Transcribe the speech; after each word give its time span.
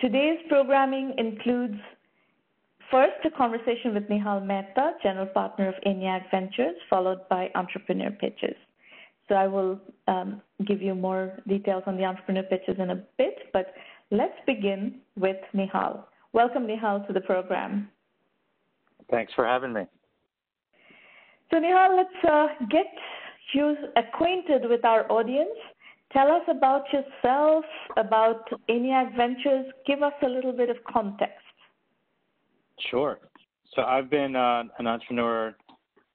today's 0.00 0.38
programming 0.48 1.14
includes 1.18 1.78
first 2.90 3.24
a 3.24 3.30
conversation 3.30 3.94
with 3.94 4.04
Nihal 4.04 4.44
Mehta, 4.44 4.92
General 5.02 5.26
Partner 5.26 5.68
of 5.68 5.74
ENIAC 5.86 6.30
Ventures, 6.30 6.76
followed 6.88 7.28
by 7.28 7.50
entrepreneur 7.54 8.10
pitches. 8.10 8.56
So 9.28 9.34
I 9.34 9.46
will 9.46 9.78
um, 10.06 10.40
give 10.66 10.80
you 10.80 10.94
more 10.94 11.38
details 11.46 11.82
on 11.86 11.96
the 11.96 12.04
entrepreneur 12.04 12.42
pitches 12.44 12.76
in 12.78 12.90
a 12.90 12.96
bit, 13.18 13.50
but 13.52 13.74
let's 14.10 14.38
begin 14.46 15.00
with 15.16 15.36
Nihal. 15.54 16.04
Welcome, 16.32 16.66
Nihal, 16.66 17.06
to 17.06 17.12
the 17.12 17.20
program. 17.20 17.90
Thanks 19.10 19.32
for 19.34 19.46
having 19.46 19.72
me. 19.72 19.82
So, 21.50 21.58
Nihal, 21.58 21.96
let's 21.96 22.24
uh, 22.30 22.46
get 22.70 22.86
you 23.54 23.74
acquainted 23.96 24.68
with 24.68 24.84
our 24.84 25.10
audience. 25.10 25.56
Tell 26.12 26.30
us 26.30 26.42
about 26.48 26.84
yourself, 26.92 27.64
about 27.96 28.48
ENIAC 28.70 29.16
Ventures. 29.16 29.66
Give 29.86 30.02
us 30.02 30.14
a 30.22 30.28
little 30.28 30.52
bit 30.52 30.70
of 30.70 30.76
context. 30.90 31.34
Sure. 32.90 33.18
So 33.74 33.82
I've 33.82 34.08
been 34.08 34.34
uh, 34.34 34.64
an 34.78 34.86
entrepreneur 34.86 35.54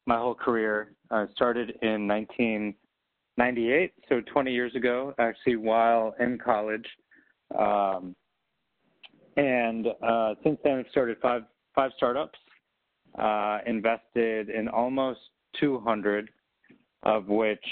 my 0.05 0.17
whole 0.17 0.35
career. 0.35 0.93
I 1.11 1.25
started 1.33 1.77
in 1.81 2.07
1998, 2.07 3.93
so 4.09 4.21
20 4.21 4.52
years 4.52 4.75
ago, 4.75 5.13
actually, 5.19 5.55
while 5.57 6.16
in 6.19 6.38
college. 6.44 6.85
Um, 7.57 8.16
and 9.38 9.88
uh, 10.05 10.35
since 10.44 10.59
then, 10.63 10.80
I've 10.80 10.91
started 10.91 11.17
five 11.21 11.44
five 11.75 11.91
startups, 11.97 12.38
uh, 13.17 13.59
invested 13.66 14.49
in 14.49 14.67
almost 14.67 15.19
200, 15.59 16.30
of 17.03 17.27
which 17.27 17.66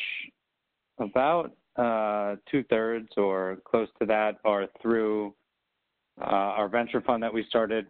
about 1.00 1.52
uh, 1.78 2.36
two 2.50 2.64
thirds 2.64 3.10
or 3.18 3.58
close 3.66 3.88
to 4.00 4.06
that 4.06 4.38
are 4.44 4.68
through 4.82 5.34
uh, 6.20 6.26
our 6.26 6.68
venture 6.68 7.02
fund 7.02 7.24
that 7.24 7.34
we 7.34 7.46
started 7.48 7.88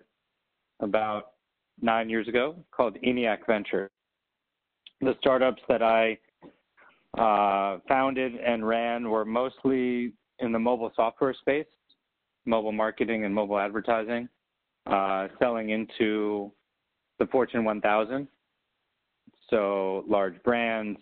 about 0.80 1.32
nine 1.82 2.10
years 2.10 2.28
ago 2.28 2.56
called 2.72 2.98
ENIAC 3.04 3.40
Venture. 3.48 3.90
The 5.02 5.16
startups 5.20 5.62
that 5.68 5.82
I 5.82 6.18
uh, 7.18 7.80
founded 7.88 8.36
and 8.36 8.68
ran 8.68 9.10
were 9.10 9.26
mostly 9.26 10.14
in 10.40 10.52
the 10.52 10.60
mobile 10.60 10.92
software 10.96 11.34
space, 11.34 11.66
mobile 12.46 12.72
marketing 12.72 13.26
and 13.26 13.34
mobile 13.34 13.60
advertising, 13.60 14.30
uh, 14.86 15.28
selling 15.40 15.72
into 15.72 16.52
the 17.18 17.26
Fortune 17.28 17.64
1000. 17.64 18.28
So 19.50 20.06
large 20.08 20.42
brands, 20.44 21.00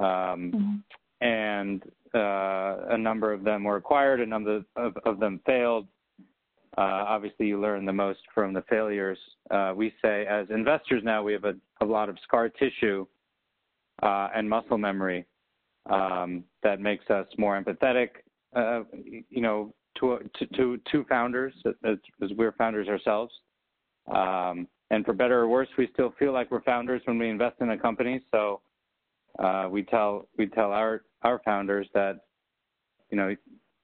um, 0.00 0.06
mm-hmm 0.52 0.74
and 1.24 1.82
uh, 2.14 2.76
a 2.90 2.98
number 2.98 3.32
of 3.32 3.42
them 3.42 3.64
were 3.64 3.76
acquired, 3.76 4.20
a 4.20 4.26
number 4.26 4.62
of, 4.76 4.96
of 5.04 5.18
them 5.18 5.40
failed. 5.46 5.88
Uh, 6.76 7.06
obviously, 7.08 7.46
you 7.46 7.60
learn 7.60 7.86
the 7.86 7.92
most 7.92 8.20
from 8.34 8.52
the 8.52 8.62
failures. 8.68 9.18
Uh, 9.50 9.72
we 9.74 9.92
say, 10.02 10.26
as 10.26 10.46
investors 10.50 11.02
now, 11.04 11.22
we 11.22 11.32
have 11.32 11.44
a, 11.44 11.54
a 11.80 11.84
lot 11.84 12.08
of 12.08 12.18
scar 12.24 12.48
tissue 12.48 13.06
uh, 14.02 14.28
and 14.34 14.48
muscle 14.48 14.76
memory 14.76 15.24
um, 15.88 16.44
that 16.62 16.80
makes 16.80 17.08
us 17.10 17.26
more 17.38 17.60
empathetic. 17.60 18.08
Uh, 18.54 18.82
you 19.30 19.40
know, 19.40 19.72
to, 19.98 20.18
to, 20.56 20.78
to, 20.92 21.04
founders, 21.08 21.54
as, 21.66 21.96
as, 22.22 22.30
we're 22.36 22.52
founders 22.52 22.88
ourselves. 22.88 23.32
Um, 24.12 24.68
and 24.90 25.04
for 25.04 25.12
better 25.12 25.40
or 25.40 25.48
worse, 25.48 25.68
we 25.78 25.88
still 25.92 26.12
feel 26.18 26.32
like 26.32 26.50
we're 26.50 26.62
founders 26.62 27.00
when 27.06 27.18
we 27.18 27.30
invest 27.30 27.56
in 27.60 27.70
a 27.70 27.78
company. 27.78 28.20
So 28.30 28.60
uh, 29.38 29.68
we 29.70 29.82
tell 29.82 30.28
we 30.38 30.46
tell 30.46 30.70
our 30.72 31.02
our 31.24 31.40
founders 31.44 31.88
that 31.94 32.20
you 33.10 33.16
know 33.16 33.34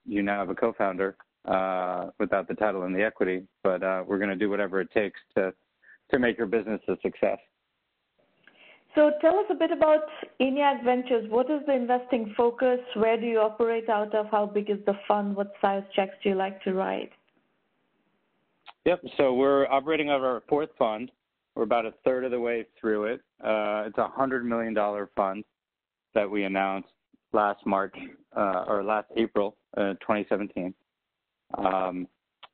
you 0.06 0.22
now 0.22 0.38
have 0.38 0.50
a 0.50 0.55
co-founder 0.55 1.16
uh, 1.47 2.10
without 2.19 2.47
the 2.48 2.55
title 2.55 2.84
and 2.84 2.94
the 2.94 3.02
equity, 3.02 3.42
but 3.62 3.82
uh, 3.82 4.05
we're 4.06 4.19
going 4.19 4.30
to 4.30 4.36
do 4.36 4.50
whatever 4.50 4.80
it 4.80 4.91
takes 4.92 5.19
to 5.36 5.52
to 6.10 6.19
make 6.19 6.36
your 6.38 6.47
business 6.47 6.80
a 6.88 6.94
success. 7.02 7.38
So 8.97 9.12
tell 9.20 9.38
us 9.38 9.47
a 9.50 9.55
bit 9.55 9.70
about 9.70 10.00
ENIAC 10.41 10.84
Ventures. 10.84 11.31
What 11.31 11.48
is 11.48 11.60
the 11.66 11.75
investing 11.75 12.34
focus? 12.37 12.81
Where 12.97 13.19
do 13.19 13.25
you 13.25 13.38
operate 13.38 13.88
out 13.88 14.15
of? 14.15 14.26
How 14.31 14.47
big 14.47 14.69
is 14.69 14.78
the 14.84 14.94
fund? 15.06 15.36
What 15.36 15.53
size 15.60 15.84
checks 15.94 16.15
do 16.22 16.31
you 16.31 16.34
like 16.34 16.60
to 16.65 16.75
write? 16.75 17.10
Yep. 18.86 19.03
So 19.16 19.34
we're 19.34 19.69
operating 19.69 20.10
out 20.10 20.16
of 20.16 20.25
our 20.25 20.42
fourth 20.48 20.70
fund. 20.76 21.12
We're 21.54 21.62
about 21.62 21.86
a 21.86 21.94
third 22.04 22.25
of 22.25 22.32
the 22.32 22.41
way 22.41 22.66
through 22.81 23.04
it. 23.04 23.20
Uh, 23.42 23.84
it's 23.86 23.98
a 23.98 24.09
hundred 24.09 24.44
million 24.44 24.75
dollar 24.75 25.10
fund 25.15 25.44
that 26.15 26.28
we 26.28 26.44
announced 26.44 26.88
last 27.32 27.64
March 27.66 27.94
uh, 28.36 28.64
or 28.66 28.82
last 28.82 29.08
April, 29.16 29.56
uh, 29.76 29.94
2017. 29.94 30.74
Um, 31.58 32.06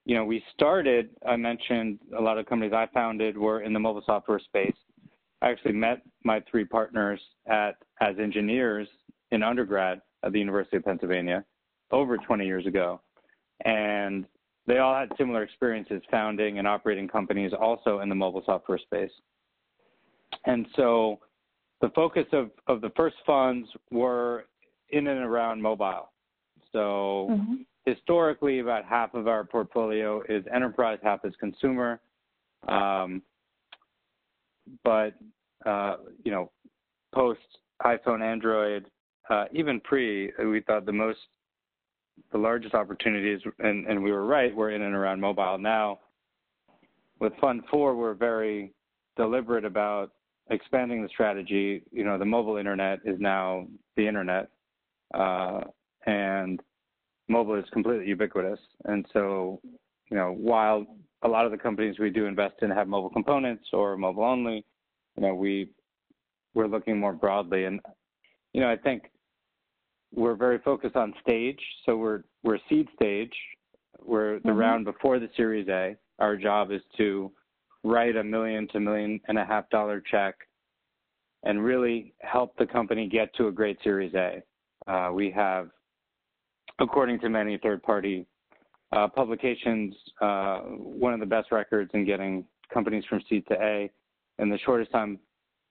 you 0.05 0.15
know, 0.15 0.25
we 0.25 0.43
started. 0.55 1.11
I 1.27 1.37
mentioned 1.37 1.99
a 2.17 2.23
lot 2.23 2.39
of 2.39 2.47
companies 2.47 2.73
I 2.73 2.87
founded 2.95 3.37
were 3.37 3.63
in 3.63 3.73
the 3.73 3.81
mobile 3.81 4.03
software 4.07 4.39
space. 4.39 4.77
I 5.43 5.51
actually 5.51 5.73
met 5.73 6.03
my 6.25 6.43
three 6.51 6.65
partners 6.65 7.21
at 7.47 7.77
as 8.01 8.17
engineers 8.19 8.89
in 9.33 9.43
undergrad 9.43 10.01
at 10.23 10.33
the 10.33 10.39
University 10.39 10.77
of 10.77 10.85
Pennsylvania 10.85 11.45
over 11.91 12.17
20 12.17 12.47
years 12.47 12.67
ago, 12.67 13.01
and 13.65 14.27
they 14.67 14.79
all 14.79 14.95
had 14.95 15.11
similar 15.19 15.43
experiences 15.43 16.03
founding 16.11 16.59
and 16.59 16.67
operating 16.67 17.09
companies 17.09 17.53
also 17.59 18.01
in 18.01 18.09
the 18.09 18.15
mobile 18.15 18.43
software 18.47 18.79
space. 18.79 19.11
And 20.45 20.67
so 20.77 21.21
the 21.81 21.91
focus 21.91 22.27
of, 22.33 22.51
of 22.67 22.81
the 22.81 22.91
first 22.97 23.17
funds 23.27 23.69
were 23.91 24.47
in 24.91 25.07
and 25.07 25.21
around 25.21 25.61
mobile. 25.61 26.13
So 26.73 27.29
mm-hmm. 27.31 27.55
historically, 27.85 28.61
about 28.61 28.85
half 28.85 29.15
of 29.15 29.29
our 29.29 29.45
portfolio 29.45 30.23
is 30.29 30.45
enterprise, 30.55 30.99
half 31.03 31.25
is 31.25 31.35
consumer. 31.41 32.01
Um, 32.69 33.23
but 34.85 35.15
uh, 35.65 35.97
you 36.25 36.31
know, 36.31 36.51
post 37.15 37.41
iPhone, 37.85 38.23
Android, 38.23 38.87
uh, 39.31 39.45
even 39.53 39.81
pre, 39.81 40.33
we 40.39 40.61
thought 40.61 40.87
the 40.87 40.93
most 40.93 41.19
the 42.33 42.39
largest 42.39 42.75
opportunities, 42.75 43.41
and, 43.59 43.87
and 43.87 44.03
we 44.03 44.11
were 44.11 44.25
right, 44.25 44.55
were 44.55 44.71
in 44.71 44.83
and 44.83 44.95
around 44.95 45.21
mobile. 45.21 45.59
Now, 45.59 46.01
with 47.21 47.33
Fund 47.41 47.63
4, 47.71 47.95
we're 47.95 48.15
very 48.15 48.73
deliberate 49.17 49.65
about 49.65 50.13
expanding 50.51 51.03
the 51.03 51.09
strategy. 51.09 51.83
You 51.93 52.05
know, 52.05 52.19
the 52.19 52.25
mobile 52.25 52.57
internet 52.57 53.01
is 53.05 53.19
now 53.21 53.67
the 53.97 54.07
internet, 54.07 54.49
uh, 55.17 55.61
and 56.07 56.61
mobile 57.29 57.57
is 57.57 57.65
completely 57.73 58.07
ubiquitous. 58.07 58.61
And 58.85 59.07
so, 59.13 59.61
you 60.11 60.17
know, 60.17 60.33
while 60.33 60.87
a 61.23 61.29
lot 61.29 61.47
of 61.47 61.51
the 61.51 61.59
companies 61.59 61.99
we 61.99 62.11
do 62.11 62.27
invest 62.27 62.57
in 62.63 62.71
have 62.71 62.87
mobile 62.87 63.11
components 63.11 63.65
or 63.73 63.97
mobile 63.97 64.25
only, 64.25 64.65
you 65.17 65.23
know, 65.23 65.35
we 65.35 65.71
we're 66.55 66.69
looking 66.69 66.99
more 66.99 67.13
broadly. 67.13 67.65
And 67.65 67.81
you 68.53 68.61
know, 68.61 68.71
I 68.71 68.77
think 68.77 69.11
we're 70.15 70.35
very 70.35 70.59
focused 70.59 70.97
on 70.97 71.15
stage. 71.21 71.61
So 71.85 71.97
we're 71.97 72.23
we're 72.43 72.59
seed 72.69 72.89
stage. 72.95 73.33
We're 74.05 74.39
the 74.41 74.51
mm-hmm. 74.51 74.59
round 74.59 74.85
before 74.85 75.19
the 75.19 75.31
Series 75.37 75.69
A. 75.69 75.97
Our 76.19 76.37
job 76.37 76.71
is 76.71 76.83
to 76.99 77.33
write 77.83 78.17
a 78.17 78.25
million 78.25 78.69
to 78.69 78.81
million 78.81 79.21
and 79.29 79.39
a 79.39 79.45
half 79.45 79.69
dollar 79.71 80.03
check 80.11 80.35
and 81.45 81.63
really 81.63 82.15
help 82.21 82.57
the 82.57 82.67
company 82.67 83.09
get 83.09 83.35
to 83.37 83.49
a 83.49 83.53
great 83.53 83.79
Series 83.83 84.15
A. 84.15 84.43
Uh, 84.87 85.11
we 85.13 85.31
have, 85.31 85.71
according 86.79 87.19
to 87.21 87.29
many 87.29 87.59
third 87.63 87.83
party 87.83 88.27
uh, 88.93 89.09
publications, 89.09 89.95
uh, 90.21 90.59
one 90.61 91.13
of 91.13 91.21
the 91.21 91.27
best 91.27 91.51
records 91.51 91.91
in 91.95 92.05
getting 92.05 92.45
companies 92.73 93.05
from 93.09 93.21
seed 93.29 93.45
to 93.49 93.55
A 93.55 93.91
in 94.39 94.49
the 94.49 94.59
shortest 94.65 94.93
time 94.93 95.19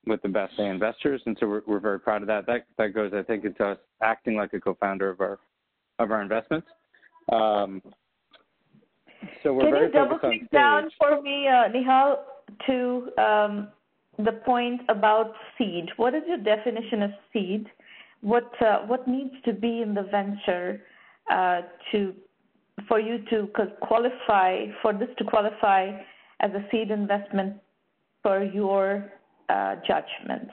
with 0.06 0.22
the 0.22 0.30
best 0.30 0.53
A 0.59 0.64
investors, 0.64 1.22
and 1.26 1.36
so 1.40 1.48
we're, 1.48 1.62
we're 1.66 1.80
very 1.80 2.00
proud 2.00 2.22
of 2.22 2.28
that. 2.28 2.46
That 2.46 2.66
that 2.78 2.94
goes, 2.94 3.12
I 3.16 3.24
think, 3.24 3.46
into 3.46 3.64
us 3.64 3.78
acting 4.03 4.36
like 4.36 4.53
a 4.53 4.59
co-founder 4.59 5.09
of 5.09 5.20
our 5.22 5.40
of 6.00 6.12
our 6.12 6.22
investments. 6.22 6.68
Um, 7.32 7.82
so 9.41 9.53
we're 9.53 9.64
Can 9.64 9.72
very 9.72 9.88
you 9.88 9.94
double 9.94 10.20
click 10.20 10.52
down 10.52 10.90
for 11.00 11.22
me, 11.22 11.47
uh, 11.47 11.70
Nihal, 11.70 12.18
to 12.68 13.22
um, 13.22 13.68
the 14.20 14.34
point 14.46 14.82
about 14.90 15.34
seed? 15.58 15.90
What 15.97 16.14
is 16.14 16.23
your 16.28 16.38
definition 16.38 17.02
of 17.03 17.11
seed? 17.34 17.66
What 18.25 18.51
uh, 18.59 18.79
what 18.87 19.07
needs 19.07 19.35
to 19.45 19.53
be 19.53 19.83
in 19.83 19.93
the 19.93 20.01
venture 20.01 20.81
uh, 21.31 21.61
to 21.91 22.16
for 22.87 22.99
you 22.99 23.19
to 23.29 23.47
qualify 23.81 24.66
for 24.81 24.93
this 24.93 25.09
to 25.19 25.23
qualify 25.23 25.91
as 26.39 26.49
a 26.49 26.66
seed 26.72 26.89
investment 26.89 27.53
for 28.23 28.43
your 28.43 29.13
uh, 29.47 29.75
judgment? 29.87 30.49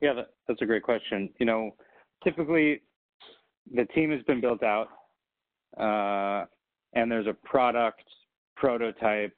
Yeah, 0.00 0.12
that, 0.12 0.30
that's 0.46 0.62
a 0.62 0.66
great 0.66 0.84
question. 0.84 1.30
You 1.40 1.46
know, 1.46 1.74
typically 2.22 2.82
the 3.74 3.86
team 3.86 4.12
has 4.12 4.22
been 4.22 4.40
built 4.40 4.62
out, 4.62 4.86
uh, 5.78 6.46
and 6.92 7.10
there's 7.10 7.26
a 7.26 7.34
product 7.34 8.04
prototype. 8.54 9.34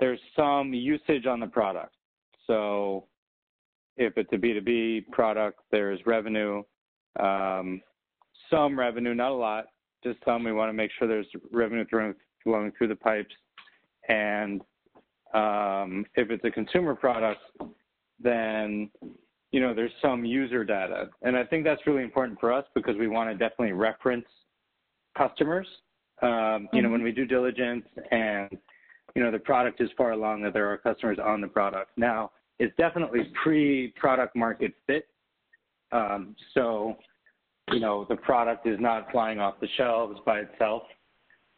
There's 0.00 0.18
some 0.34 0.74
usage 0.74 1.26
on 1.26 1.38
the 1.38 1.46
product. 1.46 1.94
So 2.48 3.04
if 3.96 4.14
it's 4.16 4.32
a 4.32 4.36
B2B 4.36 5.08
product, 5.10 5.60
there's 5.70 6.00
revenue, 6.06 6.62
um, 7.20 7.80
some 8.50 8.78
revenue, 8.78 9.14
not 9.14 9.30
a 9.30 9.34
lot, 9.34 9.66
just 10.02 10.18
some. 10.24 10.44
We 10.44 10.52
want 10.52 10.68
to 10.68 10.72
make 10.72 10.90
sure 10.98 11.06
there's 11.06 11.26
revenue 11.52 11.84
flowing 12.42 12.72
through 12.76 12.88
the 12.88 12.96
pipes. 12.96 13.34
And 14.08 14.60
um, 15.34 16.04
if 16.14 16.30
it's 16.30 16.44
a 16.44 16.50
consumer 16.50 16.94
product, 16.94 17.40
then 18.20 18.90
you 19.50 19.60
know 19.60 19.74
there's 19.74 19.92
some 20.00 20.24
user 20.24 20.64
data, 20.64 21.10
and 21.22 21.36
I 21.36 21.44
think 21.44 21.64
that's 21.64 21.86
really 21.86 22.02
important 22.02 22.38
for 22.40 22.52
us 22.52 22.64
because 22.74 22.96
we 22.96 23.08
want 23.08 23.30
to 23.30 23.34
definitely 23.34 23.72
reference 23.72 24.26
customers. 25.16 25.66
Um, 26.22 26.30
mm-hmm. 26.30 26.76
You 26.76 26.82
know, 26.82 26.86
mm-hmm. 26.86 26.92
when 26.92 27.02
we 27.02 27.12
do 27.12 27.24
diligence 27.26 27.84
and 28.10 28.48
you 29.14 29.22
know 29.22 29.30
the 29.30 29.38
product 29.38 29.80
is 29.80 29.90
far 29.96 30.12
along 30.12 30.42
that 30.42 30.52
there 30.52 30.70
are 30.70 30.78
customers 30.78 31.18
on 31.22 31.40
the 31.40 31.48
product. 31.48 31.90
Now, 31.96 32.30
it's 32.58 32.74
definitely 32.76 33.30
pre-product 33.42 34.36
market 34.36 34.72
fit. 34.86 35.06
Um, 35.90 36.34
so, 36.54 36.96
you 37.70 37.80
know, 37.80 38.06
the 38.08 38.16
product 38.16 38.66
is 38.66 38.78
not 38.80 39.10
flying 39.10 39.38
off 39.38 39.54
the 39.60 39.68
shelves 39.76 40.18
by 40.24 40.40
itself. 40.40 40.82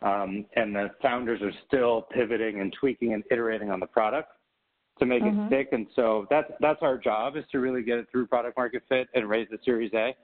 Um, 0.03 0.45
and 0.57 0.75
the 0.75 0.91
founders 1.01 1.41
are 1.41 1.53
still 1.67 2.03
pivoting 2.13 2.61
and 2.61 2.75
tweaking 2.79 3.15
and 3.15 3.23
iterating 3.31 3.71
on 3.71 3.81
the 3.81 3.87
product 3.87 4.29
to 4.99 5.07
make 5.07 5.23
mm-hmm. 5.23 5.45
it 5.45 5.49
stick. 5.49 5.69
And 5.73 5.87
so 5.97 6.27
that's 6.31 6.51
that's 6.61 6.81
our 6.83 6.99
job 6.99 7.37
is 7.37 7.45
to 7.53 7.59
really 7.59 7.83
get 7.83 7.99
it 7.99 8.07
through 8.11 8.27
product 8.27 8.57
market 8.57 8.83
fit 8.89 9.09
and 9.15 9.29
raise 9.29 9.49
the 9.51 9.59
Series 9.65 9.93
A. 9.95 10.15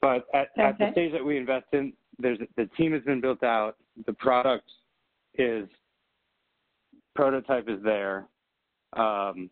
But 0.00 0.26
at, 0.34 0.48
okay. 0.58 0.62
at 0.62 0.78
the 0.78 0.88
stage 0.92 1.12
that 1.12 1.24
we 1.24 1.36
invest 1.36 1.66
in, 1.72 1.92
there's 2.18 2.38
the 2.56 2.66
team 2.76 2.92
has 2.92 3.02
been 3.02 3.20
built 3.20 3.42
out. 3.44 3.76
The 4.06 4.12
product 4.14 4.68
is 5.38 5.68
prototype 7.14 7.68
is 7.68 7.82
there, 7.84 8.26
um, 8.94 9.50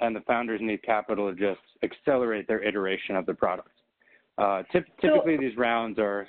and 0.00 0.14
the 0.14 0.20
founders 0.22 0.60
need 0.62 0.82
capital 0.82 1.32
to 1.32 1.38
just 1.38 1.60
accelerate 1.82 2.46
their 2.46 2.62
iteration 2.62 3.16
of 3.16 3.26
the 3.26 3.34
product. 3.34 3.70
Uh, 4.38 4.62
typically, 4.72 5.36
so, 5.36 5.40
these 5.40 5.56
rounds 5.56 5.98
are 5.98 6.26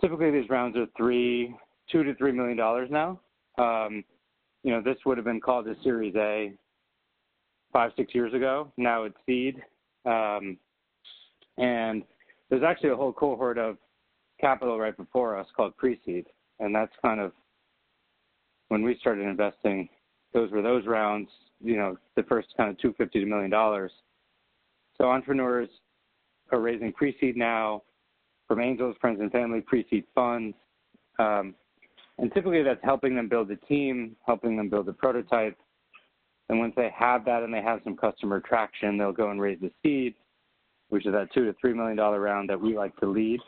typically 0.00 0.30
these 0.30 0.48
rounds 0.48 0.76
are 0.76 0.86
three, 0.96 1.54
two 1.90 2.02
to 2.02 2.14
three 2.14 2.32
million 2.32 2.56
dollars 2.56 2.88
now. 2.90 3.20
Um, 3.58 4.04
you 4.62 4.70
know, 4.70 4.80
this 4.80 4.96
would 5.04 5.18
have 5.18 5.24
been 5.24 5.40
called 5.40 5.66
a 5.68 5.74
Series 5.82 6.14
A 6.16 6.52
five, 7.72 7.90
six 7.96 8.14
years 8.14 8.32
ago. 8.32 8.72
Now 8.76 9.02
it's 9.04 9.16
seed, 9.26 9.62
um, 10.06 10.56
and 11.58 12.02
there's 12.48 12.62
actually 12.62 12.90
a 12.90 12.96
whole 12.96 13.12
cohort 13.12 13.58
of 13.58 13.76
capital 14.40 14.78
right 14.78 14.96
before 14.96 15.36
us 15.38 15.46
called 15.56 15.76
pre-seed, 15.76 16.26
and 16.60 16.74
that's 16.74 16.92
kind 17.02 17.20
of 17.20 17.32
when 18.68 18.82
we 18.82 18.96
started 19.00 19.26
investing. 19.26 19.88
Those 20.34 20.50
were 20.50 20.62
those 20.62 20.86
rounds. 20.86 21.28
You 21.60 21.76
know, 21.76 21.96
the 22.16 22.24
first 22.24 22.48
kind 22.56 22.68
of 22.68 22.76
250 22.78 23.20
to 23.20 23.26
million 23.26 23.50
dollars. 23.50 23.92
So 24.98 25.04
entrepreneurs 25.04 25.68
are 26.52 26.60
raising 26.60 26.92
pre-seed 26.92 27.36
now 27.36 27.82
from 28.46 28.60
angels, 28.60 28.96
friends, 29.00 29.20
and 29.20 29.32
family 29.32 29.60
pre-seed 29.60 30.04
funds. 30.14 30.54
Um, 31.18 31.54
and 32.18 32.32
typically 32.32 32.62
that's 32.62 32.82
helping 32.82 33.16
them 33.16 33.28
build 33.28 33.50
a 33.50 33.56
team, 33.56 34.16
helping 34.26 34.56
them 34.56 34.68
build 34.68 34.88
a 34.88 34.92
prototype. 34.92 35.56
And 36.48 36.58
once 36.58 36.74
they 36.76 36.90
have 36.96 37.24
that 37.24 37.42
and 37.42 37.52
they 37.52 37.62
have 37.62 37.80
some 37.84 37.96
customer 37.96 38.40
traction, 38.40 38.98
they'll 38.98 39.12
go 39.12 39.30
and 39.30 39.40
raise 39.40 39.58
the 39.60 39.70
seed, 39.82 40.14
which 40.90 41.06
is 41.06 41.12
that 41.12 41.32
two 41.32 41.46
to 41.46 41.54
three 41.60 41.72
million 41.72 41.96
dollar 41.96 42.20
round 42.20 42.50
that 42.50 42.60
we 42.60 42.76
like 42.76 42.94
to 42.98 43.06
lead. 43.06 43.40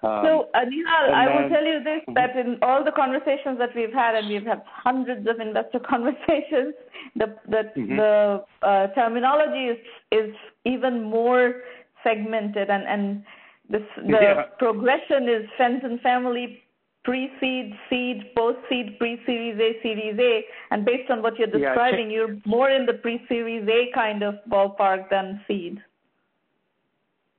Um, 0.00 0.22
so, 0.22 0.48
Anihal, 0.54 1.12
I 1.12 1.26
will 1.26 1.48
tell 1.48 1.64
you 1.64 1.82
this: 1.82 2.02
that 2.14 2.36
in 2.36 2.58
all 2.62 2.84
the 2.84 2.92
conversations 2.92 3.58
that 3.58 3.70
we've 3.74 3.92
had, 3.92 4.14
and 4.14 4.28
we've 4.28 4.46
had 4.46 4.62
hundreds 4.64 5.26
of 5.28 5.40
investor 5.40 5.80
conversations, 5.88 6.74
the 7.16 7.34
the, 7.48 7.62
mm-hmm. 7.76 7.96
the 7.96 8.44
uh, 8.62 8.86
terminology 8.94 9.74
is 9.74 9.78
is 10.12 10.34
even 10.64 11.02
more 11.02 11.62
segmented, 12.04 12.70
and 12.70 12.86
and 12.86 13.24
this, 13.68 13.82
the 13.96 14.18
yeah. 14.22 14.42
progression 14.58 15.28
is 15.28 15.48
friends 15.56 15.80
and 15.82 16.00
family, 16.00 16.62
pre-seed, 17.04 17.74
seed, 17.90 18.34
post-seed, 18.36 18.98
pre-series 18.98 19.58
A, 19.58 19.82
series 19.82 20.18
A, 20.18 20.44
and 20.70 20.84
based 20.84 21.10
on 21.10 21.22
what 21.22 21.38
you're 21.38 21.48
describing, 21.48 22.10
yeah, 22.10 22.18
you're 22.18 22.36
more 22.46 22.70
in 22.70 22.86
the 22.86 22.94
pre-series 22.94 23.68
A 23.68 23.90
kind 23.94 24.22
of 24.22 24.36
ballpark 24.50 25.10
than 25.10 25.40
seed. 25.48 25.82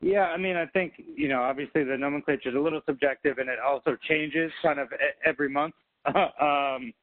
Yeah, 0.01 0.28
I 0.28 0.38
mean, 0.38 0.56
I 0.56 0.66
think 0.68 0.94
you 0.98 1.28
know, 1.28 1.42
obviously 1.42 1.84
the 1.84 1.98
nomenclature 1.98 2.50
is 2.50 2.56
a 2.56 2.60
little 2.60 2.81
subjective, 2.86 3.38
and 3.38 3.50
it 3.50 3.60
also 3.60 3.98
changes 4.07 4.51
kind 4.62 4.80
of 4.80 4.88
every 5.25 5.50
month. 5.50 5.75
um, 6.16 6.94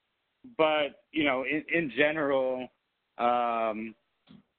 but 0.57 1.03
you 1.13 1.25
know, 1.25 1.45
in, 1.45 1.63
in 1.73 1.93
general, 1.97 2.69
um, 3.19 3.95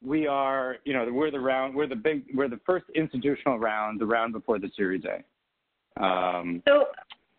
we 0.03 0.27
are, 0.27 0.77
you 0.85 0.93
know, 0.93 1.07
we're 1.11 1.31
the 1.31 1.39
round, 1.39 1.75
we're 1.75 1.87
the 1.87 1.95
big, 1.95 2.23
we're 2.33 2.47
the 2.47 2.59
first 2.65 2.85
institutional 2.95 3.57
round, 3.57 3.99
the 3.99 4.05
round 4.05 4.33
before 4.33 4.59
the 4.59 4.69
Series 4.75 5.03
A. 5.05 6.03
Um, 6.03 6.61
so, 6.67 6.85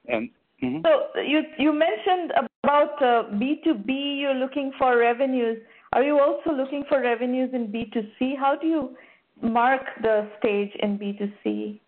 and 0.09 0.29
mm-hmm. 0.63 0.79
so 0.85 1.21
you 1.21 1.43
you 1.59 1.73
mentioned 1.73 2.33
about 2.65 3.01
uh, 3.01 3.31
B2B, 3.35 4.21
you're 4.21 4.35
looking 4.35 4.73
for 4.79 4.99
revenues. 4.99 5.59
Are 5.93 6.03
you 6.03 6.19
also 6.19 6.51
looking 6.51 6.85
for 6.89 7.01
revenues 7.01 7.51
in 7.53 7.69
B2C? 7.69 8.37
How 8.37 8.57
do 8.61 8.67
you 8.67 8.97
mark 9.43 9.83
the 10.03 10.29
stage 10.39 10.71
in 10.81 10.99
B2C? 10.99 11.81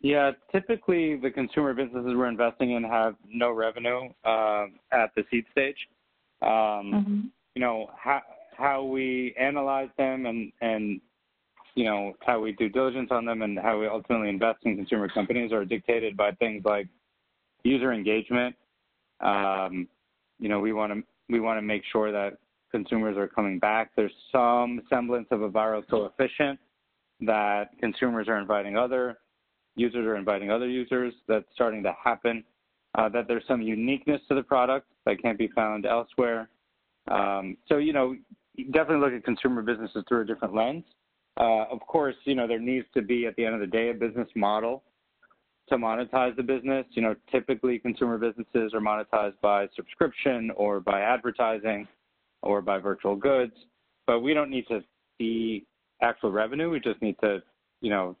Yeah, 0.00 0.32
typically 0.52 1.16
the 1.16 1.30
consumer 1.30 1.74
businesses 1.74 2.12
we're 2.14 2.28
investing 2.28 2.72
in 2.72 2.84
have 2.84 3.16
no 3.28 3.50
revenue 3.50 4.08
uh, 4.24 4.66
at 4.92 5.12
the 5.16 5.24
seed 5.30 5.44
stage. 5.50 5.76
Um, 6.40 6.48
mm-hmm. 6.48 7.20
You 7.54 7.60
know, 7.60 7.90
how 7.96 8.22
how 8.56 8.84
we 8.84 9.34
analyze 9.38 9.88
them 9.98 10.26
and 10.26 10.52
and 10.60 11.00
you 11.74 11.84
know 11.84 12.14
how 12.24 12.40
we 12.40 12.52
do 12.52 12.68
diligence 12.68 13.08
on 13.10 13.24
them 13.24 13.42
and 13.42 13.58
how 13.58 13.78
we 13.78 13.88
ultimately 13.88 14.28
invest 14.28 14.58
in 14.64 14.76
consumer 14.76 15.08
companies 15.08 15.52
are 15.52 15.64
dictated 15.64 16.16
by 16.16 16.30
things 16.32 16.62
like 16.64 16.86
user 17.64 17.92
engagement. 17.92 18.54
Um, 19.20 19.88
you 20.38 20.48
know, 20.48 20.60
we 20.60 20.72
want 20.72 20.92
to 20.92 21.02
we 21.28 21.40
want 21.40 21.58
to 21.58 21.62
make 21.62 21.82
sure 21.90 22.12
that 22.12 22.38
consumers 22.70 23.16
are 23.16 23.28
coming 23.28 23.58
back. 23.58 23.90
There's 23.96 24.12
some 24.30 24.82
semblance 24.88 25.28
of 25.30 25.42
a 25.42 25.48
viral 25.48 25.82
coefficient 25.88 26.58
that 27.20 27.70
consumers 27.80 28.28
are 28.28 28.38
inviting 28.38 28.76
other 28.76 29.18
users 29.78 30.06
are 30.06 30.16
inviting 30.16 30.50
other 30.50 30.68
users. 30.68 31.14
That's 31.26 31.46
starting 31.54 31.82
to 31.84 31.94
happen. 32.02 32.44
Uh, 32.96 33.08
that 33.10 33.28
there's 33.28 33.44
some 33.46 33.62
uniqueness 33.62 34.20
to 34.28 34.34
the 34.34 34.42
product 34.42 34.86
that 35.06 35.22
can't 35.22 35.38
be 35.38 35.48
found 35.48 35.86
elsewhere. 35.86 36.48
Um, 37.08 37.56
so 37.68 37.76
you 37.76 37.92
know, 37.92 38.16
definitely 38.72 38.98
look 38.98 39.12
at 39.12 39.24
consumer 39.24 39.62
businesses 39.62 40.04
through 40.08 40.22
a 40.22 40.24
different 40.24 40.54
lens. 40.54 40.84
Uh, 41.38 41.64
of 41.70 41.80
course, 41.80 42.16
you 42.24 42.34
know 42.34 42.46
there 42.46 42.58
needs 42.58 42.86
to 42.94 43.02
be 43.02 43.26
at 43.26 43.36
the 43.36 43.44
end 43.44 43.54
of 43.54 43.60
the 43.60 43.66
day 43.66 43.90
a 43.90 43.94
business 43.94 44.28
model 44.34 44.82
to 45.68 45.76
monetize 45.76 46.34
the 46.36 46.42
business. 46.42 46.86
You 46.90 47.02
know, 47.02 47.14
typically 47.30 47.78
consumer 47.78 48.18
businesses 48.18 48.72
are 48.74 48.80
monetized 48.80 49.40
by 49.42 49.68
subscription 49.76 50.50
or 50.56 50.80
by 50.80 51.00
advertising 51.00 51.86
or 52.42 52.60
by 52.60 52.78
virtual 52.78 53.16
goods. 53.16 53.52
But 54.06 54.20
we 54.20 54.34
don't 54.34 54.50
need 54.50 54.66
to 54.68 54.80
see 55.18 55.66
actual 56.02 56.30
revenue. 56.30 56.70
We 56.70 56.80
just 56.80 57.00
need 57.02 57.16
to, 57.22 57.42
you 57.80 57.90
know, 57.90 58.16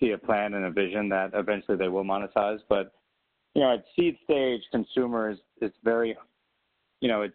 see 0.00 0.10
a 0.10 0.18
plan 0.18 0.54
and 0.54 0.66
a 0.66 0.70
vision 0.70 1.08
that 1.08 1.30
eventually 1.34 1.76
they 1.76 1.88
will 1.88 2.04
monetize. 2.04 2.58
But 2.68 2.92
you 3.54 3.62
know, 3.62 3.74
at 3.74 3.84
seed 3.96 4.18
stage, 4.24 4.60
consumers, 4.70 5.38
it's 5.62 5.76
very, 5.82 6.16
you 7.00 7.08
know, 7.08 7.22
it's 7.22 7.34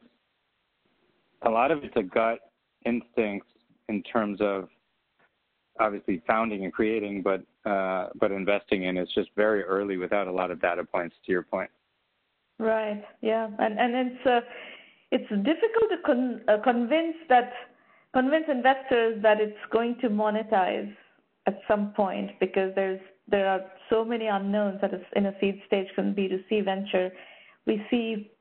a 1.42 1.50
lot 1.50 1.72
of 1.72 1.84
it's 1.84 1.96
a 1.96 2.04
gut 2.04 2.40
instinct 2.86 3.48
in 3.90 4.04
terms 4.04 4.40
of 4.40 4.70
obviously 5.80 6.22
founding 6.28 6.64
and 6.64 6.72
creating, 6.72 7.24
but 7.24 7.44
uh, 7.70 8.10
but 8.20 8.32
investing 8.32 8.84
in. 8.84 8.98
It's 8.98 9.14
just 9.14 9.30
very 9.36 9.64
early 9.64 9.98
without 9.98 10.28
a 10.28 10.32
lot 10.32 10.52
of 10.52 10.62
data 10.62 10.84
points. 10.84 11.16
To 11.26 11.32
your 11.32 11.44
point. 11.44 11.70
Right. 12.60 13.04
Yeah. 13.22 13.50
And 13.58 13.80
and 13.80 13.96
it's 13.96 14.26
uh, 14.26 14.42
it's 15.12 15.30
difficult 15.30 15.90
to 15.90 15.98
con- 16.06 16.42
uh, 16.48 16.58
convince 16.64 17.16
that 17.30 17.52
convince 18.14 18.46
investors 18.50 19.22
that 19.22 19.40
it's 19.40 19.58
going 19.72 19.98
to 20.02 20.10
monetize 20.10 20.94
at 21.48 21.60
some 21.68 21.94
point 21.94 22.32
because 22.40 22.72
there's 22.76 23.00
there 23.28 23.48
are 23.48 23.62
so 23.90 24.04
many 24.04 24.28
unknowns 24.28 24.82
that 24.82 24.94
is 24.94 25.02
in 25.16 25.28
a 25.28 25.34
seed 25.40 25.62
stage 25.68 25.88
from 25.96 26.14
B2C 26.14 26.66
venture. 26.66 27.12
We 27.66 27.82
see 27.90 28.32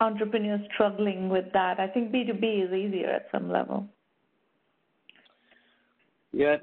entrepreneurs 0.00 0.60
struggling 0.72 1.28
with 1.28 1.46
that. 1.52 1.78
I 1.78 1.88
think 1.88 2.10
B2B 2.10 2.66
is 2.66 2.72
easier 2.72 3.08
at 3.08 3.26
some 3.30 3.50
level. 3.50 3.86
Yeah, 6.32 6.56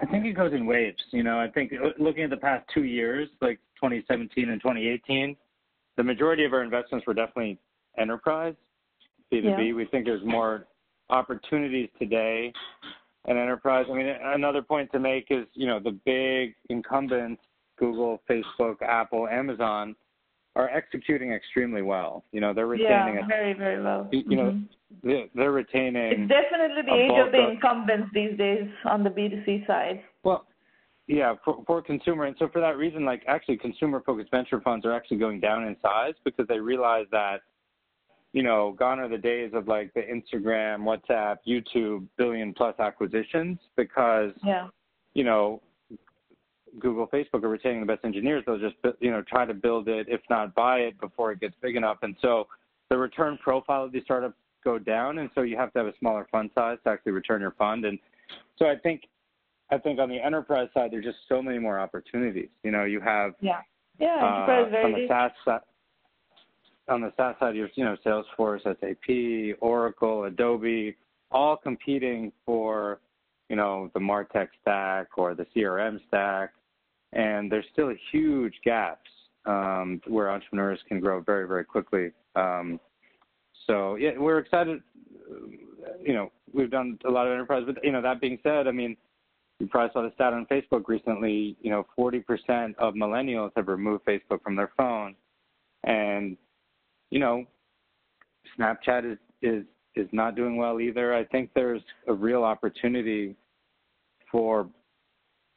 I 0.00 0.06
think 0.06 0.24
it 0.24 0.32
goes 0.32 0.54
in 0.54 0.64
waves. 0.64 1.02
You 1.10 1.22
know, 1.22 1.38
I 1.38 1.48
think 1.48 1.72
looking 1.98 2.24
at 2.24 2.30
the 2.30 2.38
past 2.38 2.64
two 2.72 2.84
years, 2.84 3.28
like 3.42 3.58
2017 3.76 4.48
and 4.48 4.60
2018, 4.60 5.36
the 5.96 6.02
majority 6.02 6.44
of 6.44 6.54
our 6.54 6.62
investments 6.62 7.06
were 7.06 7.12
definitely 7.12 7.58
enterprise, 7.98 8.54
B2B. 9.32 9.68
Yeah. 9.68 9.74
We 9.74 9.86
think 9.86 10.04
there's 10.04 10.24
more 10.24 10.66
opportunities 11.08 11.88
today 11.98 12.52
in 13.26 13.36
enterprise. 13.36 13.86
I 13.90 13.94
mean, 13.94 14.06
another 14.06 14.62
point 14.62 14.90
to 14.92 14.98
make 14.98 15.26
is, 15.30 15.46
you 15.54 15.66
know, 15.66 15.78
the 15.80 15.98
big 16.04 16.54
incumbents, 16.68 17.42
Google, 17.78 18.22
Facebook, 18.28 18.80
Apple, 18.82 19.28
Amazon, 19.28 19.96
are 20.56 20.68
executing 20.68 21.32
extremely 21.32 21.82
well. 21.82 22.24
You 22.32 22.40
know, 22.40 22.52
they're 22.52 22.66
retaining. 22.66 23.16
Yeah, 23.16 23.26
very, 23.28 23.52
very 23.52 23.82
well. 23.82 24.08
You, 24.10 24.22
you 24.26 24.36
know, 24.36 24.50
mm-hmm. 24.52 25.08
they're, 25.08 25.26
they're 25.34 25.52
retaining. 25.52 26.02
It's 26.02 26.28
definitely 26.28 26.82
the 26.82 26.94
age 26.94 27.26
of 27.26 27.32
the 27.32 27.50
incumbents 27.50 28.08
these 28.12 28.36
days 28.36 28.68
on 28.84 29.04
the 29.04 29.10
B2C 29.10 29.66
side. 29.66 30.02
Well, 30.24 30.46
yeah, 31.06 31.34
for, 31.44 31.62
for 31.66 31.82
consumer, 31.82 32.24
and 32.24 32.36
so 32.38 32.48
for 32.52 32.60
that 32.60 32.76
reason, 32.76 33.04
like 33.04 33.22
actually, 33.26 33.58
consumer-focused 33.58 34.30
venture 34.30 34.60
funds 34.60 34.86
are 34.86 34.92
actually 34.92 35.18
going 35.18 35.40
down 35.40 35.64
in 35.64 35.76
size 35.82 36.14
because 36.24 36.46
they 36.48 36.58
realize 36.58 37.06
that, 37.10 37.40
you 38.32 38.42
know, 38.42 38.76
gone 38.78 39.00
are 39.00 39.08
the 39.08 39.18
days 39.18 39.50
of 39.54 39.66
like 39.68 39.92
the 39.94 40.00
Instagram, 40.00 40.82
WhatsApp, 40.82 41.38
YouTube 41.46 42.06
billion-plus 42.16 42.78
acquisitions 42.78 43.58
because, 43.76 44.32
yeah. 44.44 44.68
you 45.14 45.24
know, 45.24 45.60
Google, 46.78 47.08
Facebook 47.08 47.42
are 47.42 47.48
retaining 47.48 47.80
the 47.80 47.86
best 47.86 48.04
engineers. 48.04 48.44
They'll 48.46 48.58
just, 48.58 48.76
you 49.00 49.10
know, 49.10 49.22
try 49.22 49.44
to 49.44 49.54
build 49.54 49.88
it, 49.88 50.06
if 50.08 50.20
not 50.30 50.54
buy 50.54 50.78
it, 50.78 51.00
before 51.00 51.32
it 51.32 51.40
gets 51.40 51.54
big 51.60 51.74
enough. 51.74 51.98
And 52.02 52.14
so 52.22 52.46
the 52.90 52.96
return 52.96 53.38
profile 53.42 53.84
of 53.84 53.92
these 53.92 54.04
startups 54.04 54.36
go 54.62 54.78
down, 54.78 55.18
and 55.18 55.30
so 55.34 55.42
you 55.42 55.56
have 55.56 55.72
to 55.72 55.78
have 55.80 55.88
a 55.88 55.94
smaller 55.98 56.28
fund 56.30 56.50
size 56.54 56.78
to 56.84 56.90
actually 56.90 57.12
return 57.12 57.40
your 57.40 57.52
fund. 57.52 57.84
And 57.84 57.98
so 58.58 58.66
I 58.66 58.76
think 58.76 59.02
I 59.72 59.78
think 59.78 59.98
on 59.98 60.08
the 60.08 60.18
enterprise 60.20 60.68
side, 60.74 60.90
there's 60.90 61.04
just 61.04 61.18
so 61.28 61.40
many 61.40 61.58
more 61.58 61.78
opportunities. 61.78 62.48
You 62.62 62.70
know, 62.70 62.84
you 62.84 63.00
have 63.00 63.32
yeah, 63.40 63.60
yeah, 63.98 64.14
enterprise 64.14 64.72
uh, 64.72 64.86
on 64.86 64.92
the 64.92 65.06
SaaS 65.08 65.30
side. 65.44 65.60
On 66.90 67.00
the 67.00 67.12
SaaS 67.16 67.36
side, 67.38 67.54
you 67.54 67.62
have 67.62 67.70
you 67.76 67.84
know 67.84 67.96
Salesforce, 68.04 68.62
SAP, 68.64 69.56
Oracle, 69.60 70.24
Adobe, 70.24 70.96
all 71.30 71.56
competing 71.56 72.32
for 72.44 73.00
you 73.48 73.56
know 73.56 73.90
the 73.94 74.00
Martech 74.00 74.48
stack 74.60 75.06
or 75.16 75.34
the 75.34 75.46
CRM 75.54 76.00
stack, 76.08 76.50
and 77.12 77.50
there's 77.50 77.64
still 77.72 77.94
huge 78.10 78.54
gaps 78.64 79.08
um, 79.46 80.00
where 80.08 80.30
entrepreneurs 80.30 80.80
can 80.88 80.98
grow 80.98 81.20
very 81.20 81.46
very 81.46 81.64
quickly. 81.64 82.10
Um, 82.34 82.80
so 83.68 83.94
yeah, 83.94 84.18
we're 84.18 84.38
excited. 84.38 84.82
You 86.04 86.14
know, 86.14 86.32
we've 86.52 86.72
done 86.72 86.98
a 87.06 87.10
lot 87.10 87.28
of 87.28 87.32
enterprise, 87.32 87.62
but 87.66 87.84
you 87.84 87.92
know 87.92 88.02
that 88.02 88.20
being 88.20 88.38
said, 88.42 88.66
I 88.66 88.72
mean 88.72 88.96
you 89.60 89.68
probably 89.68 89.92
saw 89.92 90.02
the 90.02 90.12
stat 90.14 90.32
on 90.32 90.46
Facebook 90.46 90.88
recently. 90.88 91.56
You 91.60 91.70
know, 91.70 91.86
40% 91.96 92.74
of 92.78 92.94
millennials 92.94 93.50
have 93.56 93.68
removed 93.68 94.06
Facebook 94.06 94.42
from 94.42 94.56
their 94.56 94.72
phone, 94.76 95.14
and 95.84 96.36
you 97.10 97.18
know, 97.18 97.44
Snapchat 98.58 99.10
is 99.12 99.18
is 99.42 99.64
is 99.96 100.08
not 100.12 100.36
doing 100.36 100.56
well 100.56 100.80
either. 100.80 101.14
I 101.14 101.24
think 101.24 101.50
there's 101.54 101.82
a 102.08 102.12
real 102.12 102.44
opportunity 102.44 103.36
for 104.30 104.68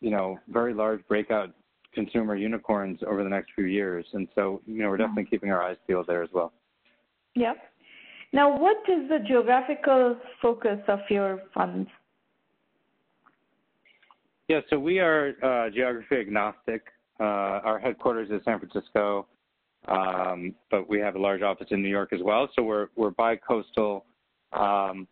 you 0.01 0.11
know 0.11 0.39
very 0.49 0.73
large 0.73 1.05
breakout 1.07 1.51
consumer 1.93 2.35
unicorns 2.35 2.99
over 3.07 3.23
the 3.23 3.29
next 3.29 3.51
few 3.55 3.65
years, 3.65 4.05
and 4.13 4.27
so 4.35 4.61
you 4.65 4.81
know 4.81 4.89
we're 4.89 4.97
definitely 4.97 5.25
keeping 5.25 5.51
our 5.51 5.63
eyes 5.63 5.77
peeled 5.87 6.07
there 6.07 6.23
as 6.23 6.29
well. 6.33 6.51
Yeah. 7.35 7.53
Now, 8.31 8.57
what 8.57 8.77
is 8.89 9.07
the 9.09 9.19
geographical 9.27 10.17
focus 10.41 10.79
of 10.87 10.99
your 11.07 11.43
funds? 11.53 11.87
Yeah, 14.47 14.61
so 14.69 14.79
we 14.79 14.99
are 14.99 15.33
uh, 15.43 15.69
geography 15.69 16.15
agnostic. 16.15 16.81
Uh, 17.19 17.23
our 17.23 17.79
headquarters 17.79 18.29
is 18.31 18.41
San 18.43 18.59
Francisco, 18.59 19.27
um, 19.87 20.55
but 20.71 20.89
we 20.89 20.99
have 20.99 21.15
a 21.15 21.19
large 21.19 21.41
office 21.41 21.67
in 21.71 21.81
New 21.81 21.89
York 21.89 22.13
as 22.13 22.21
well. 22.23 22.49
So 22.55 22.63
we're 22.63 22.87
we're 22.95 23.11
bi-coastal, 23.11 24.05
um, 24.53 25.07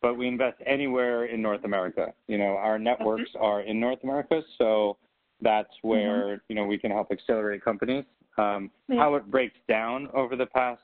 but 0.00 0.16
we 0.16 0.26
invest 0.26 0.58
anywhere 0.66 1.26
in 1.26 1.42
North 1.42 1.64
America. 1.64 2.12
You 2.26 2.38
know, 2.38 2.56
our 2.56 2.78
networks 2.78 3.30
mm-hmm. 3.34 3.44
are 3.44 3.60
in 3.62 3.78
North 3.78 3.98
America, 4.02 4.42
so 4.58 4.96
that's 5.42 5.72
where 5.82 6.24
mm-hmm. 6.24 6.42
you 6.48 6.54
know 6.54 6.64
we 6.64 6.78
can 6.78 6.90
help 6.90 7.10
accelerate 7.10 7.64
companies. 7.64 8.04
Um, 8.38 8.70
yeah. 8.88 9.00
How 9.00 9.14
it 9.16 9.30
breaks 9.30 9.58
down 9.68 10.08
over 10.14 10.36
the 10.36 10.46
past 10.46 10.80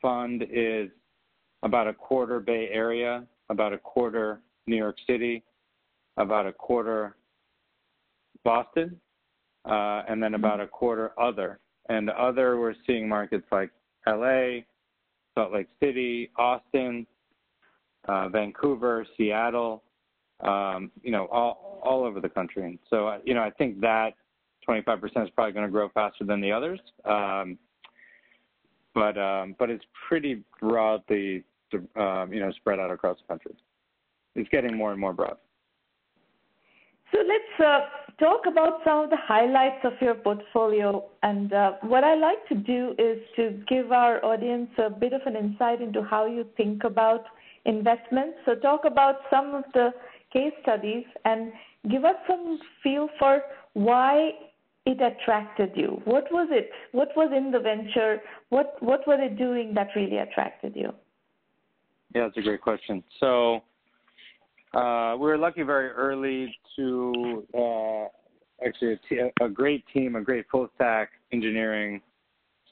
fund 0.00 0.44
is 0.50 0.88
about 1.62 1.86
a 1.86 1.92
quarter 1.92 2.40
Bay 2.40 2.68
Area, 2.72 3.24
about 3.50 3.72
a 3.72 3.78
quarter 3.78 4.40
New 4.66 4.76
York 4.76 4.96
City, 5.06 5.42
about 6.16 6.46
a 6.46 6.52
quarter 6.52 7.16
Boston, 8.44 9.00
uh, 9.64 10.02
and 10.08 10.22
then 10.22 10.34
about 10.34 10.60
a 10.60 10.66
quarter 10.66 11.12
other. 11.20 11.58
And 11.88 12.10
other, 12.10 12.58
we're 12.58 12.74
seeing 12.86 13.08
markets 13.08 13.46
like 13.50 13.70
LA, 14.06 14.60
Salt 15.34 15.52
Lake 15.52 15.68
City, 15.80 16.30
Austin, 16.36 17.06
uh, 18.06 18.28
Vancouver, 18.28 19.06
Seattle, 19.16 19.82
um, 20.40 20.90
you 21.02 21.10
know, 21.10 21.26
all, 21.26 21.80
all 21.84 22.04
over 22.04 22.20
the 22.20 22.28
country. 22.28 22.64
And 22.64 22.78
so, 22.90 23.08
uh, 23.08 23.18
you 23.24 23.34
know, 23.34 23.42
I 23.42 23.50
think 23.50 23.80
that 23.80 24.14
25% 24.68 25.04
is 25.04 25.30
probably 25.30 25.52
going 25.52 25.66
to 25.66 25.72
grow 25.72 25.88
faster 25.88 26.24
than 26.24 26.40
the 26.40 26.52
others. 26.52 26.80
Um, 27.04 27.58
but, 28.94 29.16
um, 29.18 29.56
but 29.58 29.70
it's 29.70 29.84
pretty 30.08 30.42
broadly, 30.60 31.44
um, 31.96 32.32
you 32.32 32.40
know, 32.40 32.52
spread 32.52 32.78
out 32.78 32.90
across 32.90 33.18
the 33.18 33.26
country. 33.32 33.52
It's 34.34 34.48
getting 34.50 34.76
more 34.76 34.92
and 34.92 35.00
more 35.00 35.12
broad. 35.12 35.36
So 37.12 37.18
let's 37.18 37.60
uh, 37.60 37.80
talk 38.18 38.42
about 38.46 38.80
some 38.84 39.04
of 39.04 39.10
the 39.10 39.16
highlights 39.16 39.84
of 39.84 39.92
your 40.00 40.14
portfolio. 40.14 41.04
And 41.22 41.52
uh, 41.52 41.72
what 41.82 42.04
I 42.04 42.14
like 42.14 42.46
to 42.48 42.54
do 42.54 42.94
is 42.98 43.18
to 43.36 43.62
give 43.68 43.92
our 43.92 44.24
audience 44.24 44.70
a 44.78 44.88
bit 44.88 45.12
of 45.12 45.20
an 45.26 45.36
insight 45.36 45.82
into 45.82 46.02
how 46.02 46.26
you 46.26 46.46
think 46.56 46.84
about 46.84 47.24
investments. 47.64 48.38
So 48.46 48.54
talk 48.54 48.84
about 48.84 49.16
some 49.30 49.54
of 49.54 49.64
the 49.74 49.90
case 50.32 50.52
studies 50.62 51.04
and 51.24 51.52
give 51.90 52.04
us 52.04 52.16
some 52.26 52.58
feel 52.82 53.08
for 53.18 53.42
why 53.74 54.30
it 54.86 55.00
attracted 55.00 55.72
you. 55.76 56.00
What 56.04 56.24
was 56.32 56.48
it? 56.50 56.70
What 56.92 57.08
was 57.16 57.30
in 57.36 57.50
the 57.52 57.60
venture? 57.60 58.20
What 58.48 58.76
what 58.80 59.06
were 59.06 59.16
they 59.16 59.32
doing 59.34 59.74
that 59.74 59.88
really 59.94 60.18
attracted 60.18 60.74
you? 60.74 60.92
Yeah, 62.14 62.22
that's 62.22 62.36
a 62.36 62.42
great 62.42 62.60
question. 62.60 63.04
So 63.20 63.62
uh, 64.74 65.14
we 65.18 65.26
were 65.26 65.38
lucky 65.38 65.62
very 65.62 65.90
early 65.90 66.54
to 66.76 67.46
uh, 67.54 68.66
actually 68.66 68.92
a, 68.92 68.98
t- 69.08 69.30
a 69.40 69.48
great 69.48 69.84
team, 69.92 70.16
a 70.16 70.20
great 70.20 70.46
full 70.50 70.68
stack 70.74 71.10
engineering 71.32 72.00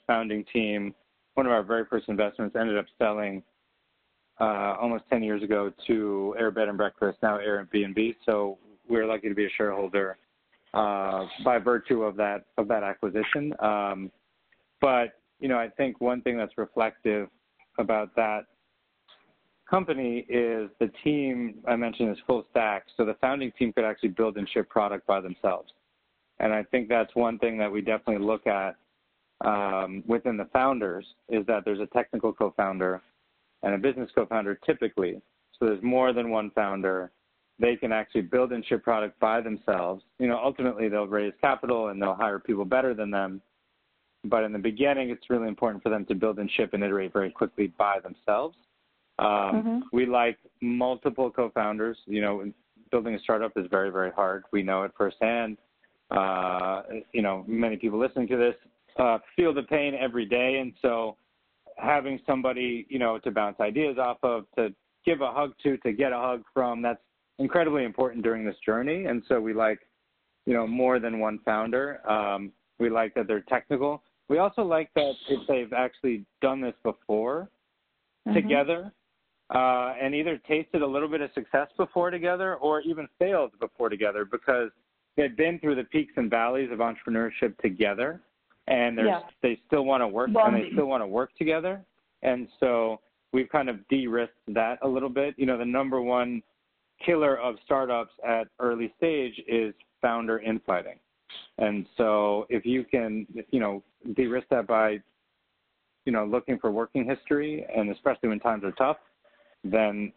founding 0.06 0.44
team. 0.52 0.94
One 1.34 1.46
of 1.46 1.52
our 1.52 1.62
very 1.62 1.84
first 1.84 2.08
investments 2.08 2.56
ended 2.58 2.78
up 2.78 2.86
selling 2.98 3.42
uh, 4.40 4.76
almost 4.80 5.04
10 5.10 5.22
years 5.22 5.42
ago 5.42 5.70
to 5.86 6.34
Air 6.38 6.50
Bed 6.50 6.68
and 6.68 6.78
Breakfast, 6.78 7.18
now 7.22 7.38
Airbnb. 7.38 8.16
So 8.24 8.58
we 8.88 8.96
were 8.96 9.06
lucky 9.06 9.28
to 9.28 9.34
be 9.34 9.44
a 9.44 9.50
shareholder 9.56 10.16
uh, 10.72 11.26
by 11.44 11.58
virtue 11.58 12.02
of 12.02 12.16
that 12.16 12.44
of 12.56 12.66
that 12.68 12.82
acquisition. 12.82 13.52
Um, 13.60 14.10
but 14.80 15.20
you 15.38 15.48
know, 15.48 15.58
I 15.58 15.68
think 15.68 16.00
one 16.00 16.22
thing 16.22 16.36
that's 16.38 16.56
reflective 16.56 17.28
about 17.78 18.14
that 18.16 18.46
company 19.70 20.26
is 20.28 20.68
the 20.80 20.90
team 21.04 21.54
I 21.66 21.76
mentioned 21.76 22.10
is 22.10 22.18
full 22.26 22.44
stack. 22.50 22.84
So 22.96 23.04
the 23.04 23.14
founding 23.20 23.52
team 23.58 23.72
could 23.72 23.84
actually 23.84 24.10
build 24.10 24.36
and 24.36 24.48
ship 24.48 24.68
product 24.68 25.06
by 25.06 25.20
themselves. 25.20 25.72
And 26.40 26.52
I 26.52 26.64
think 26.64 26.88
that's 26.88 27.14
one 27.14 27.38
thing 27.38 27.56
that 27.58 27.70
we 27.70 27.80
definitely 27.80 28.24
look 28.24 28.46
at 28.46 28.76
um, 29.42 30.02
within 30.06 30.36
the 30.36 30.48
founders 30.52 31.06
is 31.28 31.46
that 31.46 31.64
there's 31.64 31.80
a 31.80 31.86
technical 31.86 32.32
co-founder 32.32 33.00
and 33.62 33.74
a 33.74 33.78
business 33.78 34.10
co-founder 34.14 34.58
typically. 34.66 35.20
So 35.58 35.66
there's 35.66 35.82
more 35.82 36.12
than 36.12 36.30
one 36.30 36.50
founder. 36.50 37.10
They 37.58 37.76
can 37.76 37.92
actually 37.92 38.22
build 38.22 38.52
and 38.52 38.64
ship 38.64 38.82
product 38.82 39.20
by 39.20 39.40
themselves. 39.42 40.02
You 40.18 40.28
know, 40.28 40.40
ultimately 40.42 40.88
they'll 40.88 41.06
raise 41.06 41.34
capital 41.40 41.88
and 41.88 42.00
they'll 42.00 42.14
hire 42.14 42.38
people 42.38 42.64
better 42.64 42.94
than 42.94 43.10
them. 43.10 43.42
But 44.24 44.44
in 44.44 44.52
the 44.52 44.58
beginning, 44.58 45.10
it's 45.10 45.30
really 45.30 45.48
important 45.48 45.82
for 45.82 45.90
them 45.90 46.04
to 46.06 46.14
build 46.14 46.38
and 46.38 46.50
ship 46.50 46.72
and 46.72 46.82
iterate 46.82 47.12
very 47.12 47.30
quickly 47.30 47.68
by 47.78 47.98
themselves. 48.00 48.56
Um, 49.20 49.26
mm-hmm. 49.26 49.78
We 49.92 50.06
like 50.06 50.38
multiple 50.60 51.30
co-founders. 51.30 51.98
You 52.06 52.22
know, 52.22 52.52
building 52.90 53.14
a 53.14 53.20
startup 53.20 53.52
is 53.56 53.66
very, 53.70 53.90
very 53.90 54.10
hard. 54.10 54.44
We 54.52 54.62
know 54.62 54.82
it 54.82 54.92
firsthand. 54.96 55.58
Uh, 56.10 56.82
you 57.12 57.22
know, 57.22 57.44
many 57.46 57.76
people 57.76 58.00
listening 58.00 58.26
to 58.28 58.36
this 58.36 58.54
uh, 58.98 59.18
feel 59.36 59.54
the 59.54 59.62
pain 59.62 59.94
every 59.94 60.26
day, 60.26 60.58
and 60.60 60.72
so 60.82 61.16
having 61.76 62.18
somebody, 62.26 62.86
you 62.88 62.98
know, 62.98 63.18
to 63.18 63.30
bounce 63.30 63.60
ideas 63.60 63.96
off 63.98 64.18
of, 64.22 64.44
to 64.56 64.74
give 65.04 65.20
a 65.20 65.30
hug 65.30 65.52
to, 65.62 65.76
to 65.78 65.92
get 65.92 66.12
a 66.12 66.18
hug 66.18 66.42
from, 66.52 66.82
that's 66.82 67.00
incredibly 67.38 67.84
important 67.84 68.22
during 68.22 68.44
this 68.44 68.56
journey. 68.64 69.06
And 69.06 69.22
so 69.28 69.40
we 69.40 69.54
like, 69.54 69.78
you 70.46 70.52
know, 70.52 70.66
more 70.66 70.98
than 70.98 71.20
one 71.20 71.38
founder. 71.44 72.00
Um, 72.10 72.52
we 72.78 72.90
like 72.90 73.14
that 73.14 73.26
they're 73.26 73.42
technical. 73.42 74.02
We 74.28 74.38
also 74.38 74.62
like 74.62 74.90
that 74.94 75.12
if 75.28 75.46
they've 75.48 75.72
actually 75.72 76.24
done 76.42 76.60
this 76.60 76.74
before 76.82 77.48
mm-hmm. 78.28 78.34
together, 78.34 78.92
uh, 79.54 79.94
and 80.00 80.14
either 80.14 80.38
tasted 80.48 80.82
a 80.82 80.86
little 80.86 81.08
bit 81.08 81.20
of 81.20 81.30
success 81.34 81.68
before 81.76 82.10
together 82.10 82.56
or 82.56 82.80
even 82.82 83.08
failed 83.18 83.50
before 83.60 83.88
together 83.88 84.24
because 84.24 84.70
they've 85.16 85.36
been 85.36 85.58
through 85.58 85.74
the 85.74 85.84
peaks 85.84 86.12
and 86.16 86.30
valleys 86.30 86.70
of 86.70 86.78
entrepreneurship 86.78 87.56
together 87.60 88.20
and 88.68 88.98
yeah. 88.98 89.20
they 89.42 89.58
still 89.66 89.84
want 89.84 90.02
to 90.02 90.08
work 90.08 90.32
Bonding. 90.32 90.62
and 90.62 90.70
they 90.70 90.72
still 90.74 90.86
want 90.86 91.02
to 91.02 91.06
work 91.06 91.34
together. 91.36 91.82
And 92.22 92.46
so 92.60 93.00
we've 93.32 93.48
kind 93.48 93.68
of 93.68 93.86
de-risked 93.88 94.34
that 94.48 94.78
a 94.82 94.88
little 94.88 95.08
bit. 95.08 95.34
You 95.36 95.46
know, 95.46 95.58
the 95.58 95.64
number 95.64 96.00
one 96.00 96.42
killer 97.04 97.36
of 97.38 97.56
startups 97.64 98.12
at 98.26 98.46
early 98.60 98.92
stage 98.96 99.34
is 99.48 99.74
founder 100.00 100.38
infighting. 100.38 100.98
And 101.58 101.86
so 101.96 102.46
if 102.48 102.64
you 102.64 102.84
can, 102.84 103.26
you 103.50 103.58
know, 103.58 103.82
de-risk 104.14 104.46
that 104.50 104.66
by, 104.66 105.00
you 106.04 106.12
know, 106.12 106.24
looking 106.24 106.58
for 106.58 106.70
working 106.70 107.04
history 107.04 107.66
and 107.74 107.90
especially 107.90 108.28
when 108.28 108.40
times 108.40 108.62
are 108.64 108.72
tough, 108.72 108.96
then 109.64 110.12